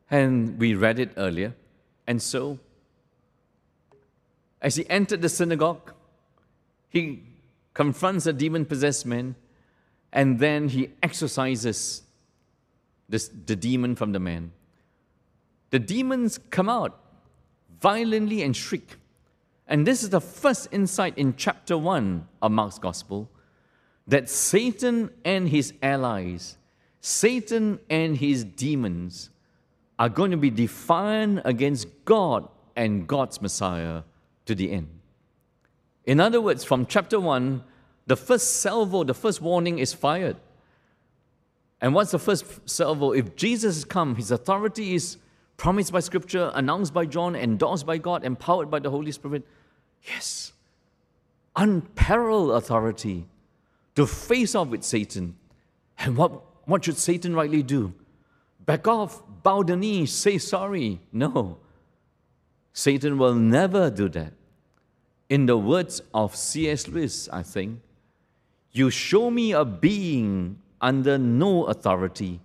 [0.10, 1.54] And we read it earlier.
[2.08, 2.60] And so,
[4.62, 5.94] as he entered the synagogue,
[6.90, 7.24] he
[7.74, 9.36] confronts a demon possessed man,
[10.14, 12.04] and then he exorcises
[13.10, 14.52] this, the demon from the man.
[15.72, 17.00] The demons come out
[17.82, 18.96] violently and shriek.
[19.68, 23.30] And this is the first insight in chapter 1 of Mark's Gospel
[24.08, 26.58] that Satan and his allies,
[27.02, 29.32] Satan and his demons,
[29.98, 34.04] are going to be defiant against God and God's Messiah
[34.46, 34.90] to the end.
[36.06, 37.64] In other words, from chapter 1,
[38.08, 40.38] the first salvo, the first warning is fired.
[41.82, 43.12] And what's the first salvo?
[43.12, 45.18] If Jesus has come, his authority is
[45.58, 49.44] promised by Scripture, announced by John, endorsed by God, empowered by the Holy Spirit.
[50.04, 50.54] Yes,
[51.56, 53.26] unparalleled authority
[53.96, 55.36] to face off with Satan.
[55.98, 57.94] And what, what should Satan rightly do?
[58.66, 61.00] Back off, bow the knee, say sorry.
[61.14, 61.58] No.
[62.74, 64.34] Satan will never do that.
[65.30, 66.88] In the words of C.S.
[66.88, 67.80] Lewis, I think,
[68.72, 72.42] you show me a being under no authority,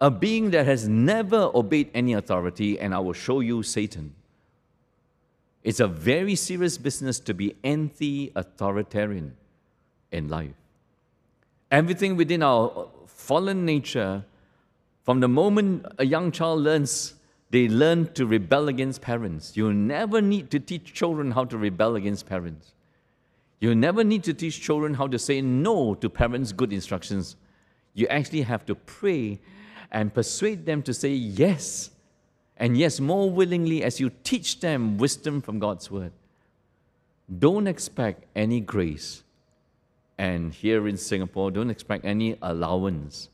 [0.00, 4.14] a being that has never obeyed any authority, and I will show you Satan.
[5.64, 9.36] It's a very serious business to be anti authoritarian
[10.12, 10.54] in life.
[11.70, 14.24] Everything within our fallen nature
[15.06, 17.14] from the moment a young child learns,
[17.50, 19.56] they learn to rebel against parents.
[19.56, 22.72] You never need to teach children how to rebel against parents.
[23.60, 27.36] You never need to teach children how to say no to parents' good instructions.
[27.94, 29.38] You actually have to pray
[29.92, 31.90] and persuade them to say yes,
[32.56, 36.10] and yes more willingly as you teach them wisdom from God's word.
[37.38, 39.22] Don't expect any grace.
[40.18, 43.28] And here in Singapore, don't expect any allowance.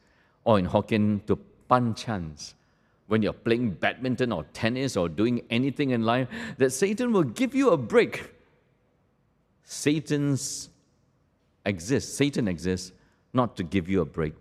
[0.44, 1.38] Or in Hokkien, to
[1.72, 2.54] fun chance
[3.06, 7.54] when you're playing badminton or tennis or doing anything in life that Satan will give
[7.54, 8.30] you a break.
[9.64, 10.68] Satan's
[11.64, 12.12] exists.
[12.12, 12.92] Satan exists
[13.32, 14.34] not to give you a break.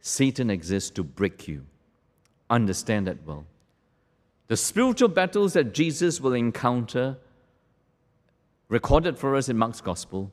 [0.00, 1.64] Satan exists to break you.
[2.50, 3.44] Understand that well.
[4.48, 7.18] The spiritual battles that Jesus will encounter,
[8.68, 10.32] recorded for us in Mark's Gospel,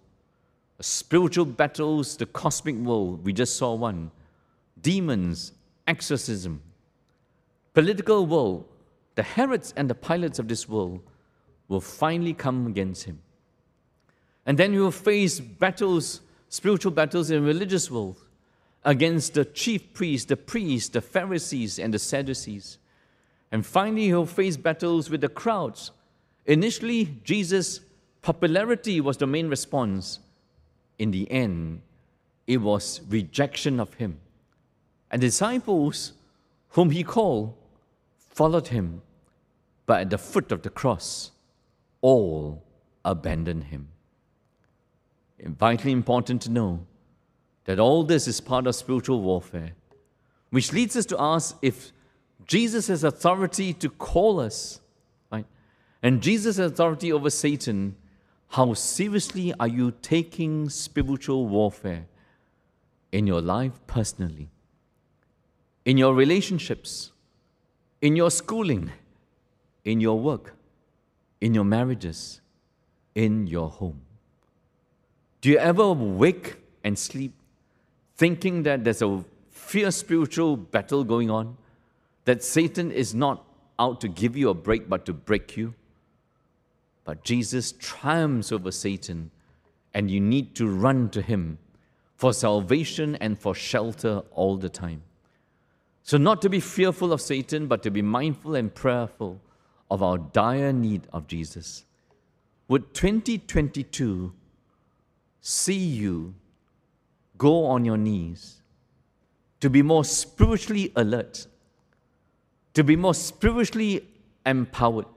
[0.79, 4.09] spiritual battles, the cosmic world, we just saw one.
[4.81, 5.51] Demons,
[5.87, 6.61] exorcism.
[7.73, 8.65] Political world,
[9.15, 11.01] the Herods and the Pilates of this world
[11.67, 13.21] will finally come against him.
[14.45, 18.21] And then he will face battles, spiritual battles in religious world
[18.83, 22.77] against the chief priests, the priests, the Pharisees, and the Sadducees.
[23.51, 25.91] And finally, he'll face battles with the crowds.
[26.45, 27.79] Initially, Jesus'
[28.21, 30.19] popularity was the main response.
[30.99, 31.81] In the end,
[32.45, 34.19] it was rejection of him.
[35.15, 36.11] And disciples
[36.71, 37.53] whom he called
[38.17, 39.01] followed him,
[39.85, 41.31] but at the foot of the cross,
[42.01, 42.61] all
[43.05, 43.87] abandoned him.
[45.41, 46.85] vitally important to know
[47.63, 49.71] that all this is part of spiritual warfare,
[50.49, 51.93] which leads us to ask if
[52.45, 54.81] Jesus has authority to call us,
[55.31, 55.45] right?
[56.03, 57.95] And Jesus has authority over Satan.
[58.49, 62.07] How seriously are you taking spiritual warfare
[63.13, 64.49] in your life personally,
[65.85, 67.11] in your relationships,
[68.01, 68.91] in your schooling,
[69.83, 70.55] in your work,
[71.39, 72.41] in your marriages,
[73.13, 74.01] in your home?
[75.41, 77.33] Do you ever wake and sleep
[78.17, 81.57] thinking that there's a fierce spiritual battle going on?
[82.25, 83.45] That Satan is not
[83.77, 85.75] out to give you a break but to break you?
[87.03, 89.29] But Jesus triumphs over Satan,
[89.93, 91.59] and you need to run to him
[92.17, 95.03] for salvation and for shelter all the time.
[96.05, 99.41] So, not to be fearful of Satan, but to be mindful and prayerful
[99.89, 101.83] of our dire need of Jesus.
[102.67, 104.31] Would 2022
[105.41, 106.35] see you
[107.39, 108.61] go on your knees
[109.61, 111.47] to be more spiritually alert,
[112.75, 114.07] to be more spiritually
[114.45, 115.07] empowered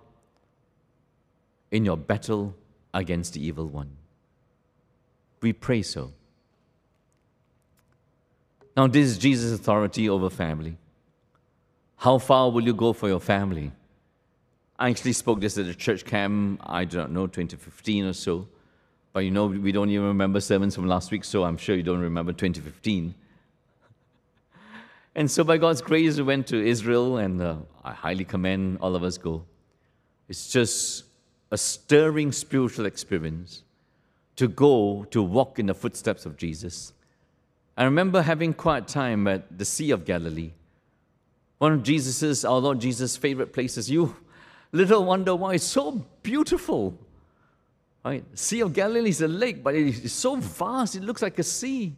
[1.70, 2.57] in your battle
[2.94, 3.90] against the evil one?
[5.42, 6.14] We pray so.
[8.79, 10.77] Now, this is Jesus' authority over family.
[11.97, 13.73] How far will you go for your family?
[14.79, 18.47] I actually spoke this at a church camp, I don't know, 2015 or so.
[19.12, 21.83] But you know, we don't even remember sermons from last week, so I'm sure you
[21.83, 23.17] don't remember 2015.
[25.17, 28.95] And so, by God's grace, we went to Israel, and uh, I highly commend all
[28.95, 29.43] of us go.
[30.29, 31.03] It's just
[31.51, 33.64] a stirring spiritual experience
[34.37, 36.93] to go to walk in the footsteps of Jesus.
[37.79, 40.51] I remember having quiet time at the Sea of Galilee,
[41.59, 43.88] one of Jesus's, our Lord Jesus' favorite places.
[43.88, 44.17] You
[44.73, 46.99] little wonder why it's so beautiful.
[48.05, 48.25] Right?
[48.37, 51.45] Sea of Galilee is a lake, but it is so vast, it looks like a
[51.45, 51.95] sea.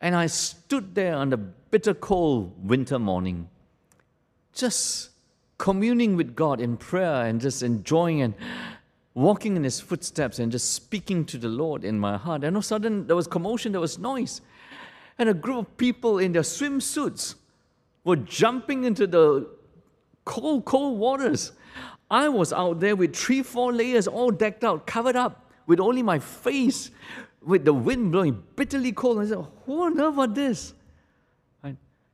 [0.00, 3.48] And I stood there on the bitter cold winter morning,
[4.52, 5.10] just
[5.58, 8.34] communing with God in prayer and just enjoying and
[9.14, 12.44] walking in His footsteps and just speaking to the Lord in my heart.
[12.44, 14.42] And all of a sudden, there was commotion, there was noise.
[15.18, 17.36] And a group of people in their swimsuits
[18.04, 19.48] were jumping into the
[20.24, 21.52] cold, cold waters.
[22.10, 26.02] I was out there with three, four layers all decked out, covered up, with only
[26.02, 26.90] my face,
[27.42, 29.20] with the wind blowing bitterly cold.
[29.20, 30.74] I said, Who on earth are this?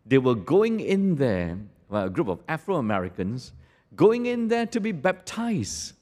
[0.07, 3.53] They were going in there, well, a group of Afro Americans,
[3.95, 5.95] going in there to be baptized.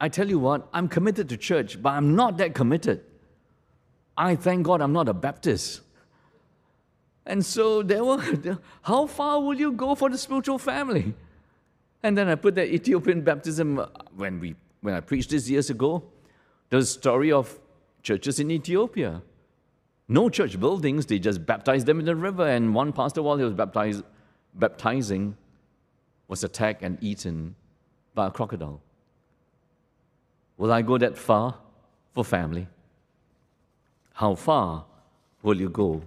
[0.00, 3.04] I tell you what, I'm committed to church, but I'm not that committed.
[4.16, 5.80] I thank God I'm not a Baptist.
[7.26, 11.14] And so there were, how far will you go for the spiritual family?
[12.02, 15.70] And then I put that Ethiopian baptism uh, when we when I preached this years
[15.70, 16.02] ago.
[16.68, 17.58] The story of
[18.02, 19.22] churches in Ethiopia.
[20.06, 22.46] No church buildings, they just baptized them in the river.
[22.46, 24.04] And one pastor, while he was baptized,
[24.54, 25.34] baptizing,
[26.28, 27.54] was attacked and eaten
[28.14, 28.82] by a crocodile.
[30.58, 31.56] Will I go that far
[32.12, 32.68] for family?
[34.14, 34.84] How far
[35.42, 36.02] will you go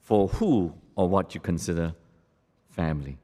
[0.00, 1.94] for who or what you consider
[2.70, 3.18] family?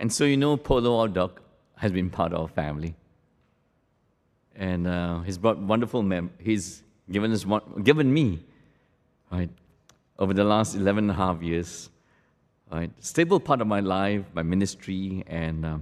[0.00, 1.40] And so, you know, Polo, our dog,
[1.76, 2.96] has been part of our family.
[4.56, 8.40] And uh, he's brought wonderful mem- he's given us one, given me,
[9.30, 9.50] right,
[10.18, 11.90] over the last 11 and a half years,
[12.72, 15.78] right, stable part of my life, my ministry, and uh,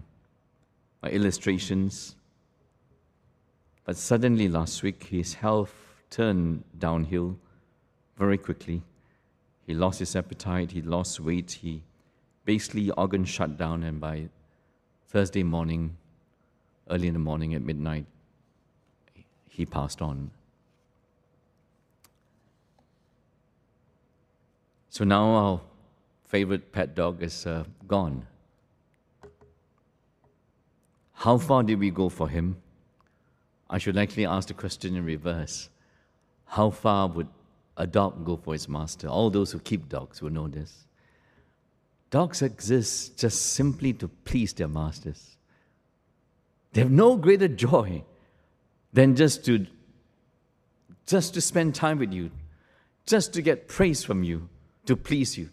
[1.02, 2.16] my illustrations.
[3.86, 5.83] But suddenly last week, his health
[6.14, 7.36] turned downhill
[8.16, 8.82] very quickly.
[9.66, 11.82] He lost his appetite, he lost weight, he
[12.44, 14.28] basically organ shut down, and by
[15.08, 15.96] Thursday morning,
[16.88, 18.06] early in the morning at midnight,
[19.48, 20.30] he passed on.
[24.90, 25.60] So now our
[26.26, 28.24] favorite pet dog is uh, gone.
[31.14, 32.56] How far did we go for him?
[33.68, 35.70] I should actually ask the question in reverse.
[36.54, 37.26] How far would
[37.76, 39.08] a dog go for its master?
[39.08, 40.84] All those who keep dogs will know this.
[42.10, 45.36] Dogs exist just simply to please their masters.
[46.72, 48.04] They have no greater joy
[48.92, 49.66] than just to
[51.06, 52.30] just to spend time with you,
[53.04, 54.48] just to get praise from you,
[54.86, 55.48] to please you.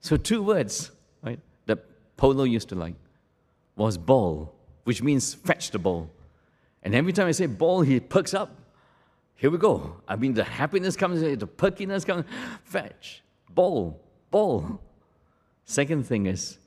[0.00, 0.90] So two words,
[1.22, 1.84] right, that
[2.16, 2.96] Polo used to like
[3.76, 4.52] was ball,
[4.82, 6.10] which means fetch the ball.
[6.82, 8.65] And every time I say ball, he perks up.
[9.36, 10.00] Here we go.
[10.08, 12.24] I mean, the happiness comes, eh, the perkiness comes.
[12.64, 14.80] Fetch, ball, ball.
[15.64, 16.58] Second thing is,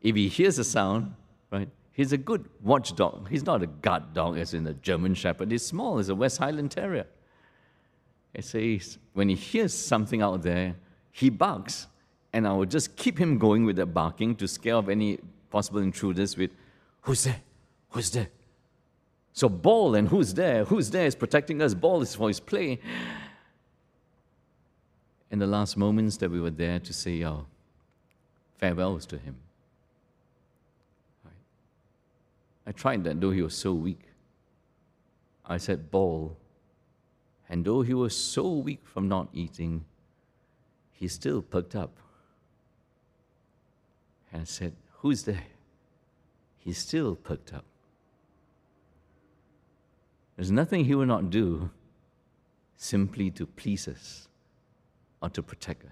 [0.00, 1.14] if he hears a sound,
[1.50, 1.68] right,
[1.98, 3.28] He's a good watchdog.
[3.28, 5.50] He's not a guard dog as in a German Shepherd.
[5.50, 7.06] He's small, he's a West Highland Terrier.
[8.32, 10.76] It says, when he hears something out there,
[11.10, 11.88] he barks,
[12.32, 15.18] and I will just keep him going with that barking to scare off any
[15.50, 16.52] possible intruders with,
[17.00, 17.40] Who's there?
[17.90, 18.28] Who's there?
[19.38, 20.64] So, Ball and who's there?
[20.64, 21.72] Who's there is protecting us.
[21.72, 22.80] Ball is for his play.
[25.30, 27.44] In the last moments that we were there to say our
[28.56, 29.36] farewells to him.
[32.66, 34.00] I tried that, though he was so weak.
[35.46, 36.36] I said, Ball.
[37.48, 39.84] And though he was so weak from not eating,
[40.90, 41.96] he still perked up.
[44.32, 45.46] And I said, Who's there?
[46.58, 47.67] He still perked up.
[50.38, 51.68] There's nothing he will not do
[52.76, 54.28] simply to please us
[55.20, 55.90] or to protect us.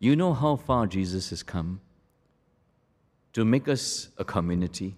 [0.00, 1.80] You know how far Jesus has come
[3.34, 4.96] to make us a community.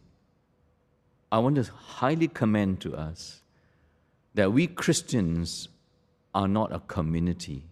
[1.30, 3.42] I want to highly commend to us
[4.32, 5.68] that we Christians
[6.34, 7.64] are not a community.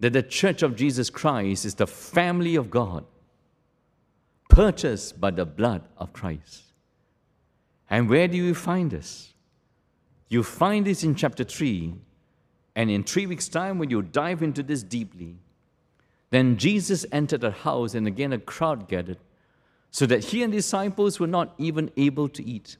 [0.00, 3.04] That the Church of Jesus Christ is the family of God,
[4.52, 6.64] purchased by the blood of Christ.
[7.88, 9.32] And where do you find this?
[10.28, 11.94] You find this in chapter 3,
[12.76, 15.36] and in three weeks' time, when you dive into this deeply,
[16.28, 19.18] then Jesus entered a house, and again a crowd gathered,
[19.90, 22.76] so that he and disciples were not even able to eat.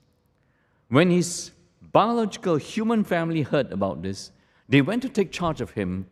[0.88, 4.30] When his biological human family heard about this,
[4.68, 6.06] they went to take charge of him,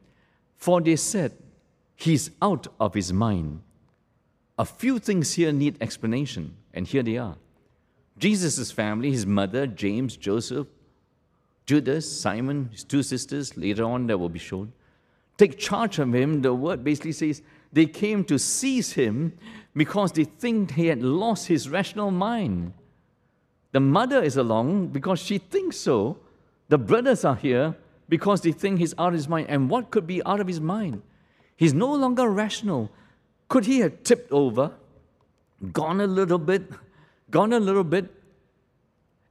[0.57, 1.37] for they said,
[1.97, 3.61] He's out of his mind.
[4.61, 7.39] A few things here need explanation, and here they are.
[8.19, 10.67] Jesus' family, his mother, James, Joseph,
[11.65, 14.75] Judas, Simon, his two sisters, later on that will be shown,
[15.39, 17.41] take charge of him, the word basically says
[17.73, 19.33] they came to seize him
[19.75, 22.75] because they think he had lost his rational mind.
[23.73, 26.19] The mother is along because she thinks so.
[26.69, 27.79] The brothers are here
[28.11, 29.47] because they think he's out of his mind.
[29.49, 31.01] And what could be out of his mind?
[31.57, 32.91] He's no longer rational.
[33.51, 34.72] Could he have tipped over,
[35.72, 36.62] gone a little bit,
[37.30, 38.11] gone a little bit?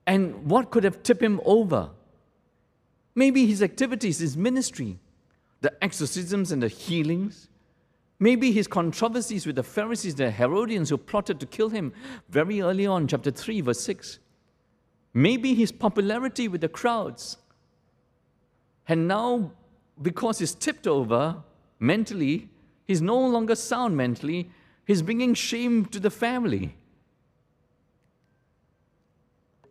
[0.05, 1.89] And what could have tipped him over?
[3.15, 4.99] Maybe his activities, his ministry
[5.61, 7.49] the exorcisms and the healings,
[8.20, 11.93] maybe his controversies with the Pharisees, the Herodians who plotted to kill him
[12.30, 14.20] very early on, chapter 3, verse 6.
[15.13, 17.38] Maybe his popularity with the crowds.
[18.88, 19.51] And now,
[20.01, 21.43] because he's tipped over
[21.80, 22.49] mentally,
[22.90, 24.50] he's no longer sound mentally,
[24.84, 26.76] he's bringing shame to the family.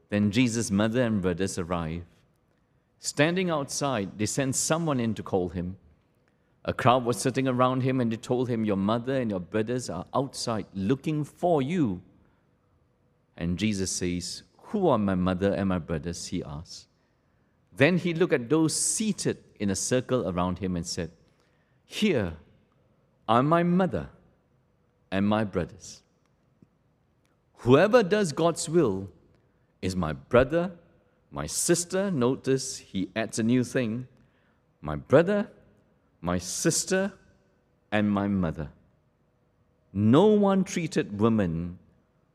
[0.08, 2.04] Then Jesus' mother and brothers arrive.
[3.00, 5.76] Standing outside, they sent someone in to call him.
[6.64, 9.90] A crowd was sitting around him and they told him, Your mother and your brothers
[9.90, 12.00] are outside looking for you.
[13.36, 16.24] And Jesus says, Who are my mother and my brothers?
[16.28, 16.86] He asks.
[17.76, 21.10] Then he looked at those seated in a circle around him and said,
[21.84, 22.36] Here
[23.28, 24.08] are my mother
[25.10, 26.02] and my brothers.
[27.58, 29.08] Whoever does God's will
[29.82, 30.72] is my brother
[31.30, 34.06] my sister, notice he adds a new thing
[34.80, 35.48] my brother,
[36.20, 37.12] my sister,
[37.90, 38.68] and my mother.
[39.92, 41.78] No one treated women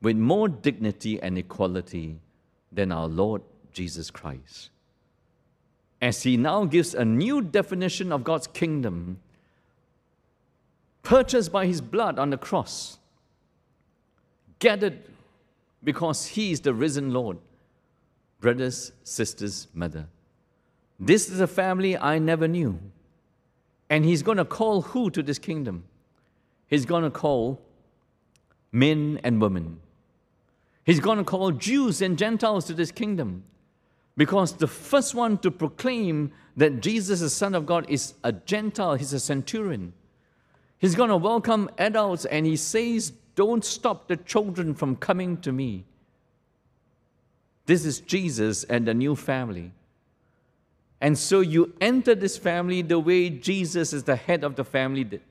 [0.01, 2.19] with more dignity and equality
[2.69, 3.41] than our Lord
[3.71, 4.71] Jesus Christ.
[6.01, 9.19] As he now gives a new definition of God's kingdom,
[11.03, 12.97] purchased by his blood on the cross,
[14.59, 14.99] gathered
[15.83, 17.37] because he is the risen Lord
[18.43, 20.05] brothers, sisters, mother.
[20.99, 22.77] This is a family I never knew.
[23.89, 25.85] And he's going to call who to this kingdom?
[26.67, 27.61] He's going to call
[28.73, 29.79] men and women.
[30.83, 33.45] He's going to call Jews and Gentiles to this kingdom.
[34.17, 38.95] Because the first one to proclaim that Jesus is Son of God is a Gentile,
[38.95, 39.93] he's a centurion.
[40.83, 45.53] He's going to welcome adults and he says, Don't stop the children from coming to
[45.53, 45.85] me.
[47.67, 49.71] This is Jesus and the new family.
[50.99, 55.05] And so you enter this family the way Jesus is the head of the family
[55.05, 55.21] did.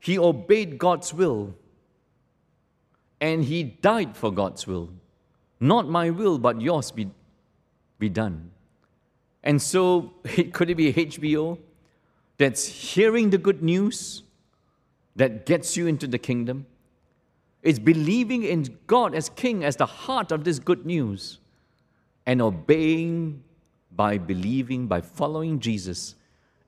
[0.00, 1.54] He obeyed God's will
[3.20, 4.90] and he died for God's will.
[5.60, 7.08] Not my will, but yours be,
[8.00, 8.50] be done.
[9.44, 10.12] And so,
[10.52, 11.56] could it be HBO
[12.42, 14.24] that's hearing the good news
[15.14, 16.66] that gets you into the kingdom?
[17.62, 21.38] It's believing in God as King, as the heart of this good news,
[22.26, 23.44] and obeying
[23.94, 26.16] by believing, by following Jesus,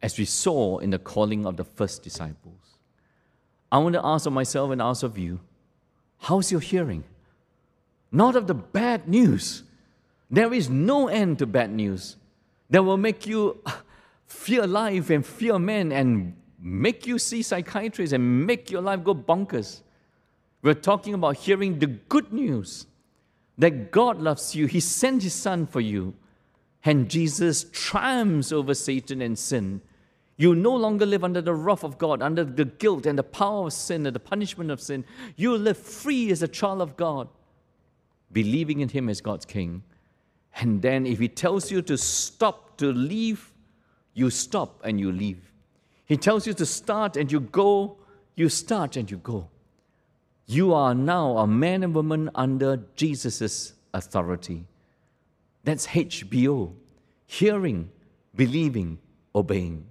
[0.00, 2.78] as we saw in the calling of the first disciples.
[3.72, 5.40] I want to ask of myself and ask of you
[6.18, 7.02] how's your hearing?
[8.12, 9.64] Not of the bad news.
[10.30, 12.16] There is no end to bad news
[12.70, 13.60] that will make you
[14.26, 19.14] fear life and fear men and make you see psychiatrists and make your life go
[19.14, 19.80] bonkers.
[20.62, 22.86] We're talking about hearing the good news
[23.58, 24.66] that God loves you.
[24.66, 26.14] He sent His Son for you.
[26.84, 29.80] And Jesus triumphs over Satan and sin.
[30.36, 33.66] You no longer live under the wrath of God, under the guilt and the power
[33.66, 35.04] of sin and the punishment of sin.
[35.36, 37.28] You live free as a child of God,
[38.32, 39.82] believing in Him as God's King.
[40.56, 43.52] And then, if He tells you to stop, to leave,
[44.14, 45.52] you stop and you leave.
[46.06, 47.96] He tells you to start and you go,
[48.34, 49.48] you start and you go.
[50.46, 54.66] You are now a man and woman under Jesus' authority.
[55.64, 56.74] That's HBO
[57.26, 57.90] hearing,
[58.34, 58.98] believing,
[59.34, 59.86] obeying.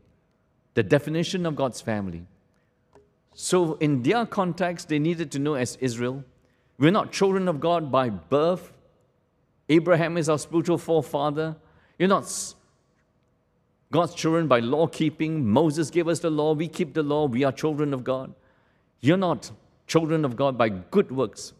[0.76, 2.26] The definition of God's family.
[3.36, 6.24] So, in their context, they needed to know as Israel,
[6.78, 8.71] we're not children of God by birth.
[9.69, 11.55] Abraham is our spiritual forefather.
[11.97, 12.26] You're not
[13.94, 15.48] God's children by law keeping.
[15.48, 16.56] Moses gave us the law.
[16.56, 17.28] We keep the law.
[17.28, 18.34] We are children of God.
[19.02, 19.52] You're not
[19.86, 21.54] children of God by good works,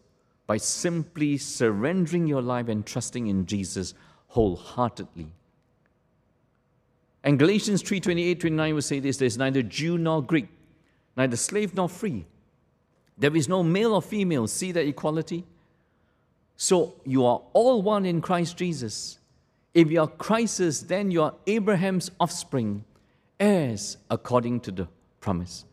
[0.48, 3.94] by simply surrendering your life and trusting in Jesus
[4.26, 5.28] wholeheartedly.
[7.22, 10.48] And Galatians 3 28 29 will say this there's neither Jew nor Greek,
[11.16, 12.26] neither slave nor free.
[13.16, 14.48] There is no male or female.
[14.48, 15.44] See that equality?
[16.56, 19.20] So you are all one in Christ Jesus.
[19.74, 22.84] If you are Christ's, then you are Abraham's offspring,
[23.40, 24.88] heirs according to the
[25.20, 25.64] promise.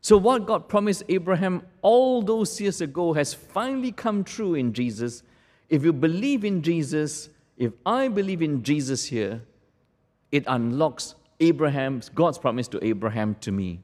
[0.00, 5.22] So, what God promised Abraham all those years ago has finally come true in Jesus.
[5.68, 7.28] If you believe in Jesus,
[7.58, 9.42] if I believe in Jesus here,
[10.32, 13.80] it unlocks Abraham's, God's promise to Abraham to me.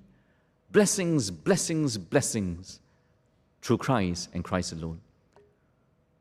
[0.72, 2.80] Blessings, blessings, blessings
[3.62, 5.00] through Christ and Christ alone.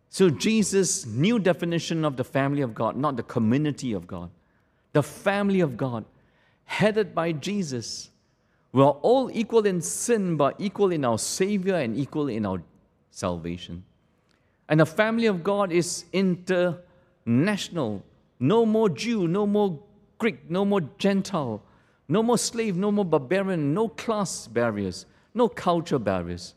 [0.10, 4.30] So, Jesus' new definition of the family of God, not the community of God,
[4.94, 6.06] the family of God,
[6.66, 8.10] headed by Jesus
[8.76, 12.62] we are all equal in sin, but equal in our Savior and equal in our
[13.10, 13.86] salvation.
[14.68, 18.04] And the family of God is international.
[18.38, 19.80] No more Jew, no more
[20.18, 21.64] Greek, no more Gentile,
[22.10, 26.54] no more slave, no more barbarian, no class barriers, no culture barriers.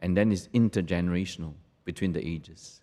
[0.00, 2.80] And then it's intergenerational between the ages.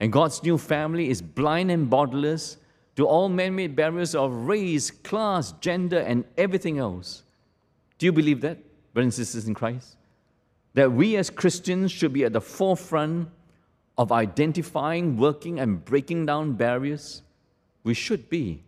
[0.00, 2.56] And God's new family is blind and borderless
[2.96, 7.22] to all man made barriers of race, class, gender, and everything else.
[7.98, 8.58] Do you believe that,
[8.92, 9.96] brothers and sisters in Christ?
[10.74, 13.28] That we as Christians should be at the forefront
[13.96, 17.22] of identifying, working, and breaking down barriers?
[17.82, 18.62] We should be.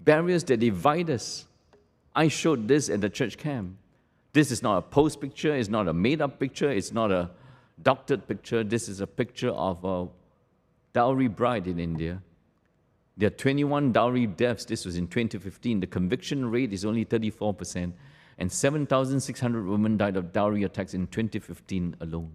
[0.00, 1.46] Barriers that divide us.
[2.14, 3.76] I showed this at the church camp.
[4.32, 7.30] This is not a post picture, it's not a made up picture, it's not a
[7.82, 8.64] doctored picture.
[8.64, 10.08] This is a picture of a
[10.92, 12.22] dowry bride in India
[13.16, 14.64] there are 21 dowry deaths.
[14.64, 15.80] This was in 2015.
[15.80, 17.92] The conviction rate is only 34%.
[18.38, 22.32] And 7,600 women died of dowry attacks in 2015 alone.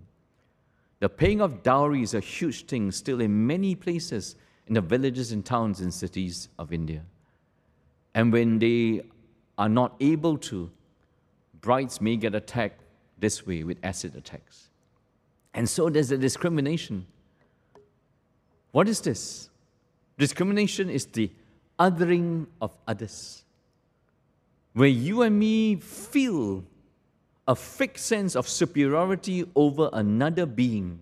[0.99, 4.35] The paying of dowry is a huge thing still in many places
[4.67, 7.03] in the villages and towns and cities of India.
[8.13, 9.01] And when they
[9.57, 10.71] are not able to,
[11.61, 12.81] brides may get attacked
[13.19, 14.69] this way with acid attacks.
[15.53, 17.07] And so there's a discrimination.
[18.71, 19.49] What is this?
[20.17, 21.31] Discrimination is the
[21.79, 23.43] othering of others,
[24.73, 26.63] where you and me feel
[27.47, 30.99] a fixed sense of superiority over another being.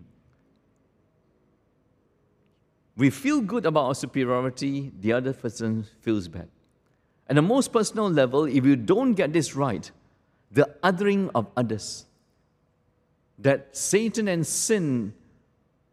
[2.96, 6.48] We feel good about our superiority, the other person feels bad.
[7.28, 9.90] At the most personal level, if you don't get this right,
[10.50, 12.06] the othering of others,
[13.38, 15.12] that Satan and sin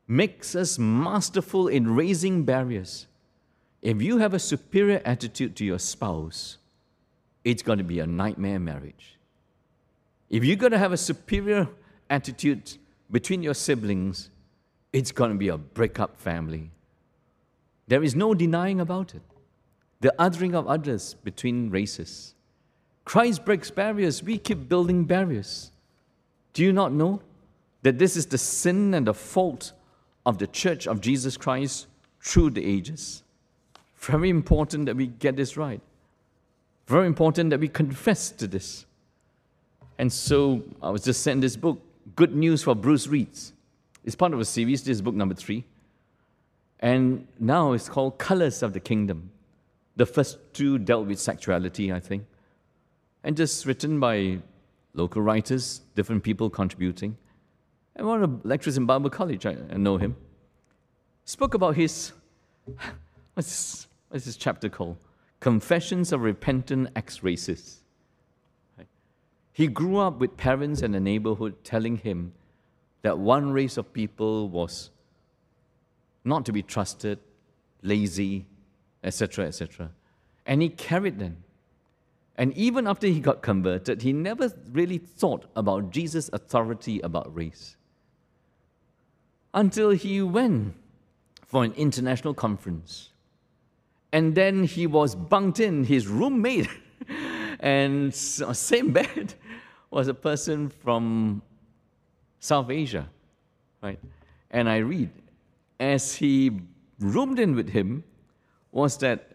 [0.07, 3.07] makes us masterful in raising barriers
[3.83, 6.57] if you have a superior attitude to your spouse,
[7.43, 9.17] it's going to be a nightmare marriage.
[10.29, 11.67] If you're going to have a superior
[12.09, 12.77] attitude
[13.11, 14.29] between your siblings,
[14.93, 16.71] it's going to be a breakup family.
[17.89, 19.21] There is no denying about it.
[19.99, 22.32] The othering of others between races.
[23.05, 25.71] Christ breaks barriers, we keep building barriers.
[26.53, 27.21] Do you not know
[27.81, 29.73] that this is the sin and the fault
[30.25, 31.87] of the church of Jesus Christ
[32.21, 33.23] through the ages?
[33.97, 35.81] Very important that we get this right.
[36.87, 38.85] Very important that we confess to this.
[39.97, 41.81] And so I was just sent this book,
[42.15, 43.53] Good News for Bruised Reeds.
[44.03, 45.63] It's part of a series, this is book number three.
[46.79, 49.31] And now it's called Colors of the Kingdom.
[49.95, 52.25] The first two dealt with sexuality, I think.
[53.23, 54.39] And just written by
[54.93, 57.17] local writers, different people contributing.
[57.95, 60.15] And one of the lecturers in Bible College, I, know him,
[61.25, 62.11] spoke about his,
[63.33, 64.97] what's this, what's this chapter called?
[65.39, 67.77] Confessions of Repentant Ex-Racists.
[69.51, 72.33] He grew up with parents in the neighborhood telling him
[73.03, 74.89] that one race of people was
[76.25, 77.19] not to be trusted,
[77.83, 78.45] lazy,
[79.03, 79.91] etc., etc.
[80.45, 81.42] And he carried them.
[82.35, 87.75] And even after he got converted, he never really thought about Jesus' authority about race.
[89.53, 90.75] Until he went
[91.45, 93.11] for an international conference.
[94.11, 96.67] And then he was bunked in, his roommate,
[97.59, 99.35] and uh, same bed
[99.91, 101.43] was a person from
[102.39, 103.07] South Asia,
[103.81, 103.99] right?
[104.49, 105.11] And I read,
[105.79, 106.59] as he
[106.99, 108.03] roomed in with him,
[108.71, 109.29] was that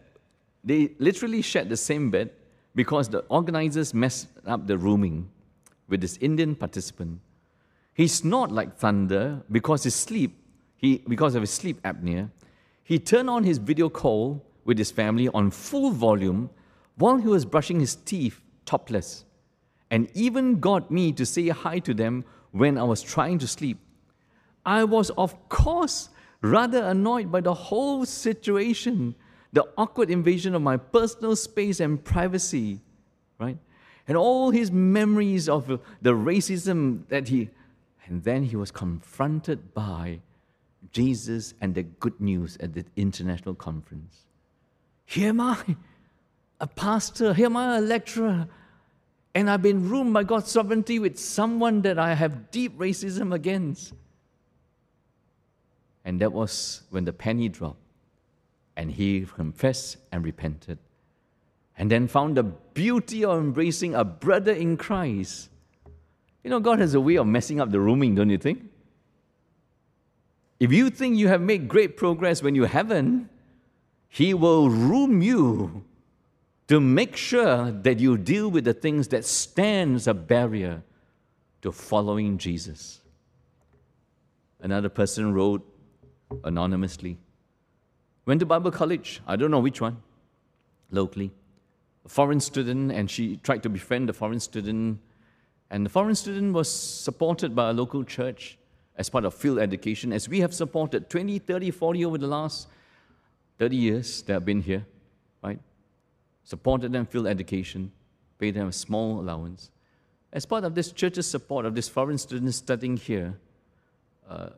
[0.63, 2.31] they literally shared the same bed
[2.75, 5.29] because the organizers messed up the rooming
[5.87, 7.19] with this Indian participant.
[7.93, 10.37] He snored like thunder because his sleep,
[10.77, 12.29] he, because of his sleep apnea.
[12.83, 16.49] He turned on his video call with his family on full volume
[16.95, 19.25] while he was brushing his teeth topless,
[19.89, 23.79] and even got me to say hi to them when I was trying to sleep.
[24.65, 26.09] I was, of course,
[26.41, 29.15] rather annoyed by the whole situation
[29.53, 32.79] the awkward invasion of my personal space and privacy,
[33.39, 33.57] right?
[34.07, 35.67] And all his memories of
[36.01, 37.49] the racism that he,
[38.05, 40.19] and then he was confronted by
[40.91, 44.25] Jesus and the good news at the international conference.
[45.05, 45.57] Here am I,
[46.59, 48.47] a pastor, here am I, a lecturer,
[49.35, 53.93] and I've been roomed by God's sovereignty with someone that I have deep racism against.
[56.05, 57.77] And that was when the penny dropped
[58.79, 60.77] and he confessed and repented.
[61.77, 65.49] And then found the beauty of embracing a brother in Christ.
[66.45, 68.63] You know, God has a way of messing up the rooming, don't you think?
[70.61, 73.29] If you think you have made great progress when you haven't,
[74.07, 75.83] He will room you
[76.69, 80.83] to make sure that you deal with the things that stands a barrier
[81.63, 83.01] to following Jesus.
[84.61, 85.65] Another person wrote
[86.45, 87.17] anonymously
[88.29, 90.03] Went to Bible college, I don't know which one,
[90.91, 91.31] locally.
[92.05, 94.99] A foreign student, and she tried to befriend the foreign student.
[95.71, 98.59] And the foreign student was supported by a local church
[98.97, 102.67] as part of field education, as we have supported 20, 30, 40 over the last
[103.57, 104.85] 30 years that I've been here,
[105.41, 105.59] right?
[106.43, 107.91] Supported them field education,
[108.37, 109.71] paid them a small allowance.
[110.31, 113.39] As part of this church's support of this foreign student studying here,
[114.29, 114.49] uh,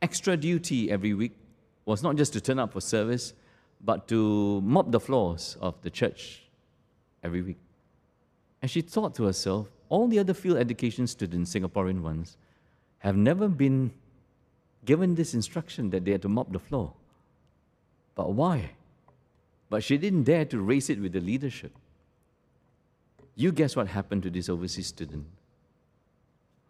[0.00, 1.32] extra duty every week
[1.86, 3.32] was not just to turn up for service,
[3.80, 6.42] but to mop the floors of the church
[7.22, 7.58] every week.
[8.60, 12.36] And she thought to herself, all the other field education students, Singaporean ones,
[12.98, 13.92] have never been
[14.84, 16.92] given this instruction that they had to mop the floor.
[18.16, 18.70] But why?
[19.70, 21.72] But she didn't dare to raise it with the leadership.
[23.36, 25.26] You guess what happened to this overseas student?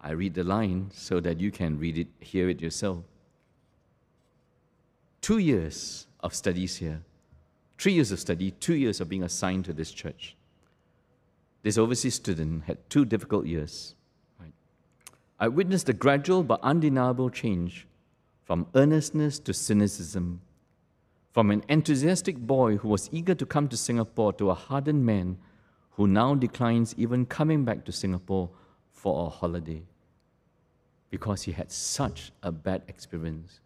[0.01, 3.05] I read the line so that you can read it, hear it yourself
[5.27, 7.03] two years of studies here,
[7.79, 10.37] three years of study, two years of being assigned to this church.
[11.65, 13.97] This overseas student had two difficult years.
[14.39, 14.53] Right?
[15.41, 17.89] I witnessed a gradual but undeniable change
[18.45, 20.43] from earnestness to cynicism,
[21.33, 25.39] from an enthusiastic boy who was eager to come to Singapore to a hardened man
[25.97, 28.49] who now declines even coming back to Singapore
[28.93, 29.83] for a holiday
[31.11, 33.59] because he had such a bad experience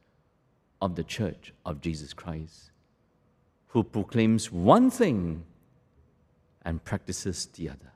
[0.81, 2.71] of the Church of Jesus Christ,
[3.69, 5.45] who proclaims one thing
[6.65, 7.93] and practices the other.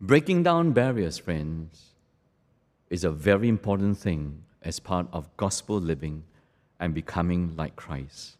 [0.00, 1.90] Breaking down barriers, friends,
[2.90, 6.24] is a very important thing as part of gospel living
[6.78, 8.36] and becoming like Christ.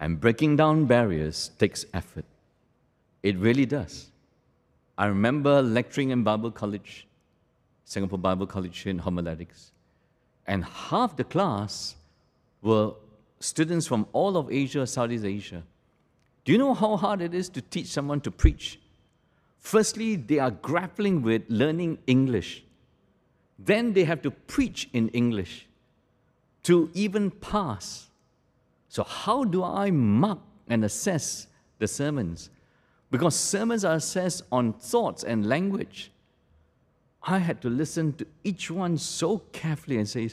[0.00, 2.24] And breaking down barriers takes effort.
[3.22, 4.10] It really does.
[4.98, 7.06] I remember lecturing in Bible College,
[7.84, 9.71] Singapore Bible College in homiletics
[10.46, 11.96] and half the class
[12.62, 12.92] were
[13.40, 15.62] students from all of Asia, Southeast Asia.
[16.44, 18.80] Do you know how hard it is to teach someone to preach?
[19.58, 22.64] Firstly, they are grappling with learning English.
[23.58, 25.66] Then they have to preach in English
[26.64, 28.08] to even pass.
[28.88, 31.46] So, how do I mark and assess
[31.78, 32.50] the sermons?
[33.10, 36.11] Because sermons are assessed on thoughts and language.
[37.24, 40.30] I had to listen to each one so carefully and say,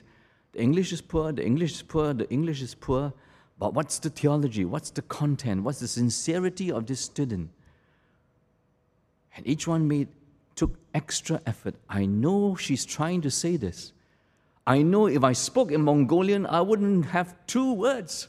[0.53, 3.13] the English is poor, the English is poor, the English is poor,
[3.59, 4.65] but what's the theology?
[4.65, 5.63] What's the content?
[5.63, 7.49] What's the sincerity of this student?
[9.35, 10.07] And each one made
[10.55, 11.75] took extra effort.
[11.89, 13.93] I know she's trying to say this.
[14.65, 18.27] I know if I spoke in Mongolian, I wouldn't have two words.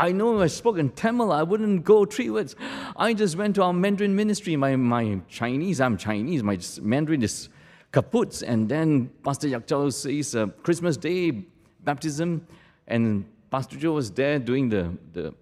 [0.00, 2.56] I know I spoke in Tamil, I wouldn't go three words.
[2.96, 4.56] I just went to our Mandarin ministry.
[4.56, 7.50] My, my Chinese, I'm Chinese, my Mandarin is
[7.92, 8.40] kaput.
[8.40, 11.44] And then Pastor Yak Chao says uh, Christmas Day
[11.84, 12.46] baptism,
[12.86, 15.34] and Pastor Joe was there doing the, the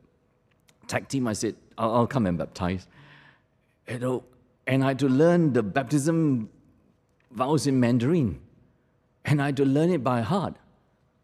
[0.89, 1.29] tag team.
[1.29, 2.89] I said, I'll, I'll come and baptize.
[3.87, 4.25] You know,
[4.67, 6.51] and I had to learn the baptism
[7.31, 8.41] vows in Mandarin.
[9.25, 10.57] And I had to learn it by heart.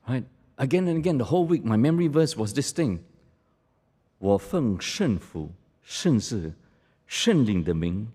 [0.08, 0.24] Right?
[0.56, 3.04] Again and again, the whole week, my memory verse was this thing.
[4.23, 5.49] 我奉圣父、
[5.81, 6.53] 圣子、
[7.07, 8.11] 圣灵的名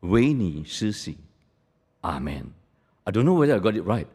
[0.00, 1.18] 为你施洗。
[2.02, 2.46] Amen.
[3.04, 4.06] I don't know whether I got it right.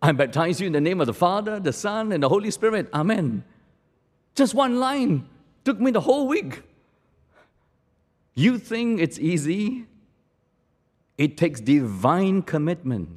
[0.00, 2.88] I baptize you in the name of the Father, the Son, and the Holy Spirit.
[2.92, 3.42] Amen.
[4.34, 5.26] Just one line
[5.64, 6.62] took me the whole week.
[8.34, 9.86] You think it's easy?
[11.16, 13.08] It takes divine commitment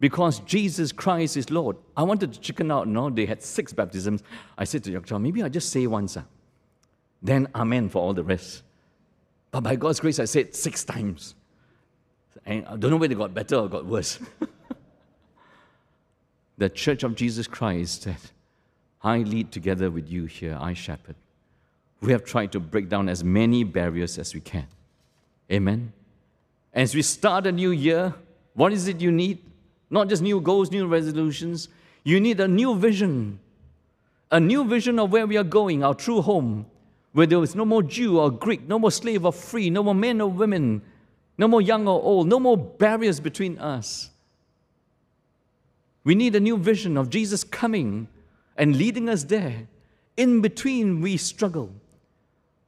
[0.00, 1.76] because Jesus Christ is Lord.
[1.96, 4.22] I wanted to chicken out, no, they had six baptisms.
[4.58, 6.22] I said to Yokcha, maybe I just say once, uh,
[7.22, 8.62] then Amen for all the rest.
[9.50, 11.34] But by God's grace, I said six times.
[12.46, 14.18] And I don't know whether it got better or got worse.
[16.58, 18.32] the Church of Jesus Christ that
[19.02, 21.16] I lead together with you here, I shepherd
[22.00, 24.66] we have tried to break down as many barriers as we can.
[25.52, 25.92] Amen.
[26.72, 28.14] As we start a new year,
[28.54, 29.38] what is it you need?
[29.90, 31.68] Not just new goals, new resolutions.
[32.04, 33.40] You need a new vision.
[34.30, 36.66] A new vision of where we are going, our true home,
[37.12, 39.94] where there is no more Jew or Greek, no more slave or free, no more
[39.94, 40.82] men or women,
[41.36, 44.10] no more young or old, no more barriers between us.
[46.04, 48.08] We need a new vision of Jesus coming
[48.56, 49.66] and leading us there.
[50.16, 51.72] In between, we struggle.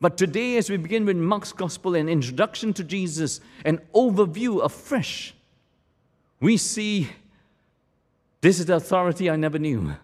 [0.01, 5.35] But today, as we begin with Mark's Gospel, an introduction to Jesus, an overview afresh,
[6.43, 7.09] we see
[8.43, 9.95] this is the authority I never knew.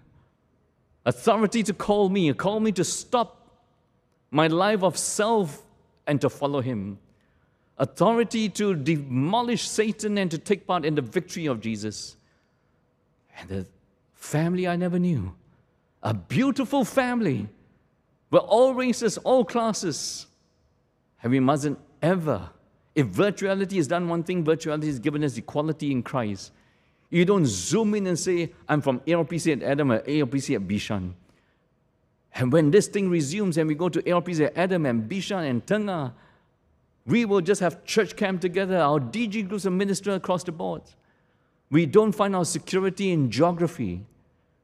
[1.04, 3.60] Authority to call me, call me to stop
[4.30, 5.62] my life of self
[6.06, 6.98] and to follow him.
[7.76, 12.16] Authority to demolish Satan and to take part in the victory of Jesus.
[13.38, 13.66] And the
[14.14, 15.34] family I never knew.
[16.02, 17.48] A beautiful family
[18.30, 20.26] we're all races, all classes.
[21.22, 22.50] And we mustn't ever,
[22.94, 26.52] if virtuality has done one thing, virtuality has given us equality in Christ.
[27.10, 31.12] You don't zoom in and say, I'm from ALPC at Adam or ALPC at Bishan.
[32.34, 35.64] And when this thing resumes and we go to ALPC at Adam and Bishan and
[35.64, 36.12] Tengah,
[37.06, 38.76] we will just have church camp together.
[38.78, 40.82] Our DG groups will minister across the board.
[41.70, 44.04] We don't find our security in geography.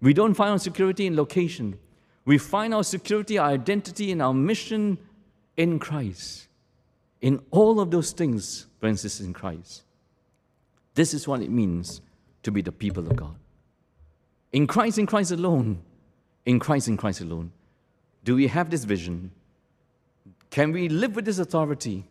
[0.01, 1.79] We don't find our security in location.
[2.27, 4.99] We find our security, our identity, and our mission
[5.57, 6.49] in Christ.
[7.25, 9.83] In all of those things, friends, in Christ.
[10.95, 12.03] This is what it means
[12.43, 13.35] to be the people of God.
[14.53, 15.79] In Christ, in Christ alone,
[16.45, 17.51] in Christ, in Christ alone,
[18.25, 19.31] do we have this vision?
[20.51, 22.05] Can we live with this authority?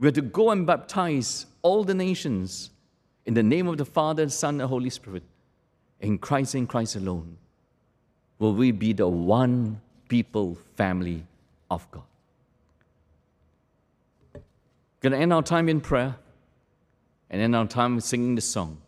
[0.00, 2.70] We are to go and baptize all the nations
[3.26, 5.22] in the name of the Father, Son, and Holy Spirit,
[6.00, 7.36] in Christ, in Christ alone
[8.40, 11.22] will we be the one people family
[11.70, 12.09] of God.
[15.00, 16.16] Going to end our time in prayer
[17.30, 18.78] and end our time singing the song.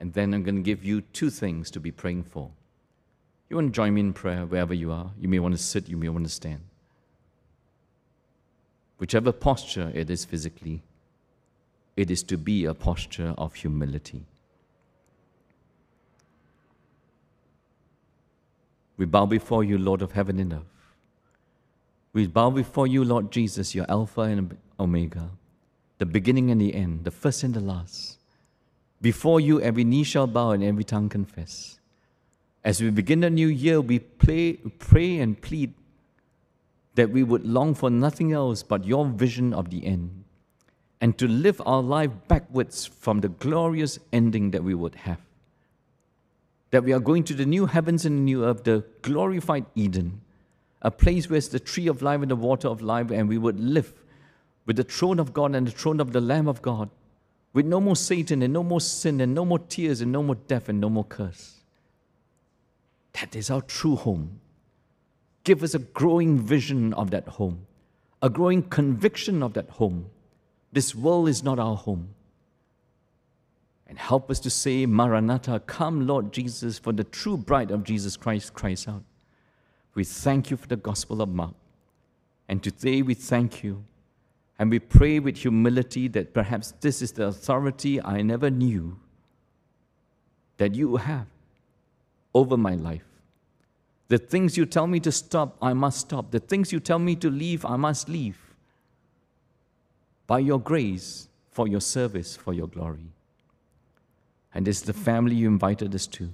[0.00, 2.50] And then I'm going to give you two things to be praying for.
[3.48, 5.12] You want to join me in prayer wherever you are?
[5.20, 6.60] You may want to sit, you may want to stand.
[8.98, 10.82] Whichever posture it is physically,
[11.96, 14.24] it is to be a posture of humility.
[18.96, 20.60] We bow before you, Lord of heaven and earth.
[22.12, 25.30] We bow before you, Lord Jesus, your Alpha and Omega,
[25.98, 28.18] the beginning and the end, the first and the last.
[29.00, 31.78] Before you, every knee shall bow and every tongue confess.
[32.64, 35.74] As we begin the new year, we pray, pray and plead
[36.94, 40.24] that we would long for nothing else but your vision of the end
[41.00, 45.18] and to live our life backwards from the glorious ending that we would have
[46.72, 50.22] that we are going to the new heavens and the new earth, the glorified Eden,
[50.80, 53.38] a place where it's the tree of life and the water of life, and we
[53.38, 53.92] would live
[54.66, 56.90] with the throne of God and the throne of the Lamb of God,
[57.52, 60.36] with no more Satan and no more sin and no more tears and no more
[60.36, 61.56] death and no more curse.
[63.20, 64.40] That is our true home.
[65.44, 67.66] Give us a growing vision of that home,
[68.22, 70.06] a growing conviction of that home.
[70.72, 72.14] This world is not our home.
[73.86, 78.16] And help us to say, Maranatha, come, Lord Jesus, for the true bride of Jesus
[78.16, 79.02] Christ cries out.
[79.94, 81.54] We thank you for the gospel of Mark.
[82.48, 83.84] And today we thank you
[84.62, 88.96] And we pray with humility that perhaps this is the authority I never knew
[90.56, 91.26] that you have
[92.32, 93.02] over my life.
[94.06, 96.30] The things you tell me to stop, I must stop.
[96.30, 98.38] The things you tell me to leave, I must leave.
[100.28, 103.10] By your grace, for your service, for your glory.
[104.54, 106.30] And is the family you invited us to.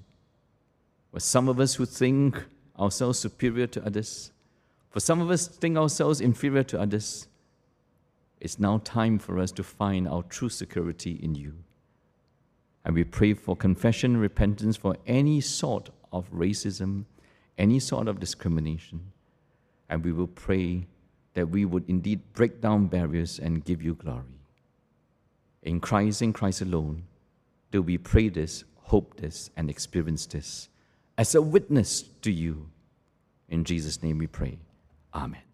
[1.15, 2.45] For some of us who think
[2.79, 4.33] ourselves superior to others,
[4.91, 7.27] for some of us think ourselves inferior to others,
[8.41, 11.55] it's now time for us to find our true security in you.
[12.85, 17.05] And we pray for confession repentance for any sort of racism,
[17.59, 19.13] any sort of discrimination.
[19.89, 20.87] And we will pray
[21.35, 24.41] that we would indeed break down barriers and give you glory.
[25.63, 27.05] In Christ and Christ alone,
[27.71, 30.69] do we pray this, hope this, and experience this
[31.19, 32.71] as a witness to you.
[33.49, 34.59] In Jesus' name we pray.
[35.13, 35.48] Amen.